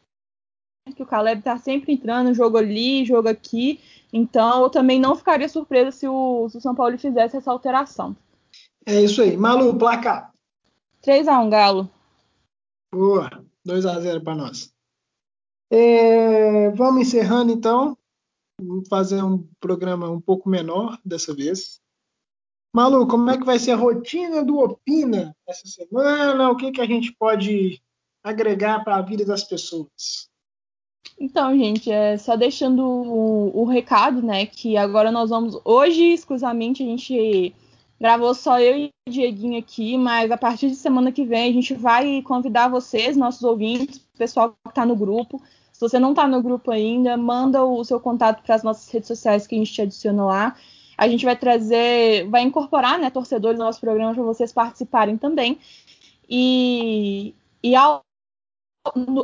Que 0.95 1.03
o 1.03 1.07
Caleb 1.07 1.41
tá 1.41 1.57
sempre 1.57 1.91
entrando, 1.91 2.33
jogo 2.33 2.57
ali, 2.57 3.03
jogo 3.03 3.27
aqui. 3.27 3.81
Então 4.13 4.61
eu 4.61 4.69
também 4.69 4.99
não 4.99 5.15
ficaria 5.15 5.49
surpresa 5.49 5.91
se 5.91 6.07
o, 6.07 6.47
se 6.49 6.57
o 6.57 6.61
São 6.61 6.73
Paulo 6.73 6.97
fizesse 6.97 7.35
essa 7.35 7.51
alteração. 7.51 8.15
É 8.85 9.01
isso 9.01 9.21
aí. 9.21 9.35
Malu, 9.35 9.75
placar. 9.75 10.31
3x1 11.03 11.49
Galo. 11.49 11.89
Boa. 12.91 13.29
2x0 13.67 14.23
para 14.23 14.35
nós. 14.35 14.73
É, 15.69 16.69
vamos 16.71 17.01
encerrando 17.01 17.51
então. 17.51 17.97
Vamos 18.59 18.87
fazer 18.87 19.21
um 19.21 19.45
programa 19.59 20.09
um 20.09 20.21
pouco 20.21 20.49
menor 20.49 20.97
dessa 21.05 21.33
vez. 21.33 21.79
Malu, 22.73 23.07
como 23.07 23.29
é 23.29 23.37
que 23.37 23.45
vai 23.45 23.59
ser 23.59 23.71
a 23.71 23.75
rotina 23.75 24.43
do 24.43 24.59
Opina 24.59 25.35
essa 25.47 25.67
semana? 25.67 26.49
O 26.49 26.55
que, 26.55 26.71
que 26.71 26.81
a 26.81 26.85
gente 26.85 27.13
pode 27.13 27.81
agregar 28.23 28.83
para 28.83 28.97
a 28.97 29.01
vida 29.01 29.25
das 29.25 29.43
pessoas? 29.43 30.29
Então, 31.19 31.57
gente, 31.57 31.91
é 31.91 32.17
só 32.17 32.35
deixando 32.35 32.83
o, 32.83 33.61
o 33.61 33.65
recado, 33.65 34.21
né? 34.21 34.45
Que 34.45 34.77
agora 34.77 35.11
nós 35.11 35.29
vamos. 35.29 35.59
Hoje, 35.65 36.13
exclusivamente, 36.13 36.83
a 36.83 36.85
gente 36.85 37.55
Gravou 37.99 38.33
só 38.35 38.59
eu 38.59 38.77
e 38.77 38.93
o 39.07 39.11
Dieguinho 39.11 39.57
aqui, 39.57 39.97
mas 39.97 40.29
a 40.29 40.37
partir 40.37 40.69
de 40.69 40.75
semana 40.75 41.11
que 41.11 41.25
vem 41.25 41.49
a 41.49 41.53
gente 41.53 41.73
vai 41.73 42.21
convidar 42.21 42.67
vocês, 42.67 43.17
nossos 43.17 43.43
ouvintes, 43.43 43.97
o 43.97 44.17
pessoal 44.17 44.51
que 44.63 44.69
está 44.69 44.85
no 44.85 44.95
grupo. 44.95 45.41
Se 45.73 45.81
você 45.81 45.99
não 45.99 46.11
está 46.11 46.27
no 46.27 46.41
grupo 46.41 46.71
ainda, 46.71 47.17
manda 47.17 47.63
o 47.63 47.83
seu 47.83 47.99
contato 47.99 48.43
para 48.43 48.55
as 48.55 48.63
nossas 48.63 48.91
redes 48.91 49.07
sociais 49.07 49.47
que 49.47 49.55
a 49.55 49.57
gente 49.57 49.73
te 49.73 49.81
adiciona 49.81 50.25
lá. 50.25 50.55
A 50.97 51.07
gente 51.07 51.25
vai 51.25 51.35
trazer, 51.35 52.27
vai 52.29 52.41
incorporar, 52.41 52.99
né, 52.99 53.09
torcedores 53.09 53.59
no 53.59 53.65
nosso 53.65 53.79
programa 53.79 54.13
para 54.13 54.23
vocês 54.23 54.51
participarem 54.51 55.17
também. 55.17 55.59
E, 56.29 57.35
e 57.63 57.75
ao 57.75 58.06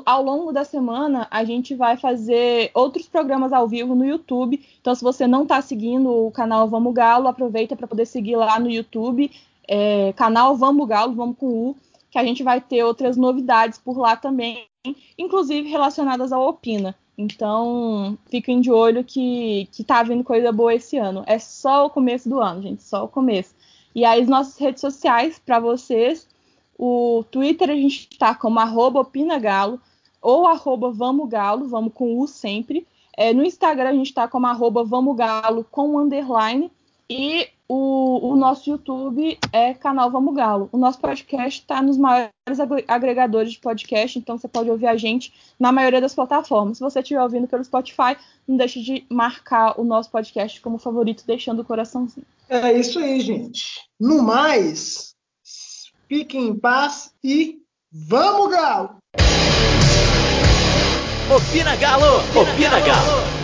ao 0.06 0.24
longo 0.24 0.52
da 0.52 0.64
semana 0.64 1.28
a 1.30 1.44
gente 1.44 1.76
vai 1.76 1.98
fazer 1.98 2.72
outros 2.74 3.08
programas 3.08 3.52
ao 3.54 3.68
vivo 3.68 3.96
no 3.96 4.06
YouTube. 4.06 4.64
Então, 4.80 4.94
se 4.94 5.04
você 5.04 5.28
não 5.28 5.44
está 5.44 5.62
seguindo 5.62 6.10
o 6.10 6.32
canal 6.32 6.68
Vamos 6.68 6.94
Galo, 6.94 7.28
aproveita 7.28 7.76
para 7.76 7.88
poder 7.88 8.06
seguir 8.06 8.36
lá 8.36 8.60
no 8.60 8.70
YouTube, 8.70 9.32
é, 9.68 10.14
canal 10.14 10.56
Vamos 10.56 10.88
Galo, 10.88 11.14
vamos 11.14 11.38
com 11.38 11.48
U, 11.48 11.76
que 12.10 12.18
a 12.18 12.24
gente 12.24 12.44
vai 12.44 12.62
ter 12.62 12.84
outras 12.84 13.18
novidades 13.18 13.80
por 13.80 13.98
lá 13.98 14.16
também, 14.16 14.66
inclusive 15.18 15.70
relacionadas 15.70 16.32
ao 16.32 16.48
Opina. 16.48 16.96
Então, 17.18 18.18
fiquem 18.26 18.60
de 18.60 18.72
olho 18.72 19.04
que, 19.04 19.68
que 19.72 19.84
tá 19.84 20.02
vindo 20.02 20.24
coisa 20.24 20.52
boa 20.52 20.74
esse 20.74 20.98
ano. 20.98 21.24
É 21.28 21.38
só 21.38 21.86
o 21.86 21.90
começo 21.90 22.28
do 22.28 22.42
ano, 22.42 22.62
gente, 22.62 22.84
só 22.84 23.06
o 23.06 23.08
começo. 23.08 23.54
E 23.94 24.04
aí, 24.04 24.22
as 24.22 24.28
nossas 24.28 24.58
redes 24.58 24.82
sociais 24.82 25.40
para 25.44 25.60
vocês 25.60 26.28
o 26.86 27.24
Twitter 27.32 27.70
a 27.70 27.76
gente 27.76 28.10
está 28.12 28.36
como 28.36 28.60
arroba 28.60 29.00
opinagalo 29.00 29.80
ou 30.22 30.46
arroba 30.46 30.92
vamos 30.92 31.30
galo, 31.30 31.70
vamos 31.70 31.94
com 31.94 32.20
U 32.20 32.28
sempre. 32.28 32.86
É, 33.16 33.34
no 33.34 33.42
Instagram 33.42 33.90
a 33.90 33.94
gente 33.94 34.08
está 34.08 34.28
como 34.28 34.48
arroba 34.48 34.84
vamos 34.84 35.16
galo 35.16 35.66
com 35.72 35.98
underline. 35.98 36.70
E 37.10 37.48
o, 37.70 38.32
o, 38.32 38.36
nosso 38.36 38.70
YouTube 38.70 39.38
é 39.52 39.74
canal 39.74 40.12
Vamos 40.12 40.36
Galo. 40.36 40.68
O 40.72 40.78
nosso 40.78 41.00
podcast 41.00 41.62
está 41.62 41.82
nos 41.82 41.98
maiores 41.98 42.32
agregadores 42.88 43.54
de 43.54 43.60
podcast, 43.60 44.18
então 44.18 44.38
você 44.38 44.48
pode 44.48 44.70
ouvir 44.70 44.88
a 44.88 44.98
gente 44.98 45.34
na 45.60 45.72
maioria 45.72 46.02
das 46.02 46.16
plataformas. 46.16 46.78
Se 46.78 46.84
você 46.84 47.00
estiver 47.00 47.22
ouvindo 47.22 47.48
pelo 47.48 47.64
Spotify, 47.64 48.18
não 48.48 48.58
deixe 48.58 48.82
de 48.82 49.06
marcar 49.10 49.80
o 49.80 49.84
nosso 49.84 50.10
podcast 50.10 50.60
como 50.62 50.78
favorito, 50.78 51.24
deixando 51.26 51.62
o 51.62 51.66
coraçãozinho. 51.66 52.26
É 52.50 52.74
isso 52.74 53.00
aí, 53.00 53.20
gente. 53.22 53.82
No 54.00 54.22
mais, 54.24 55.13
fiquem 56.14 56.50
em 56.50 56.56
paz 56.56 57.12
e 57.24 57.58
vamos, 57.92 58.52
Galo! 58.52 58.98
Opina 61.36 61.76
Galo! 61.76 62.18
Opina! 62.40 62.80
Galo. 62.82 63.43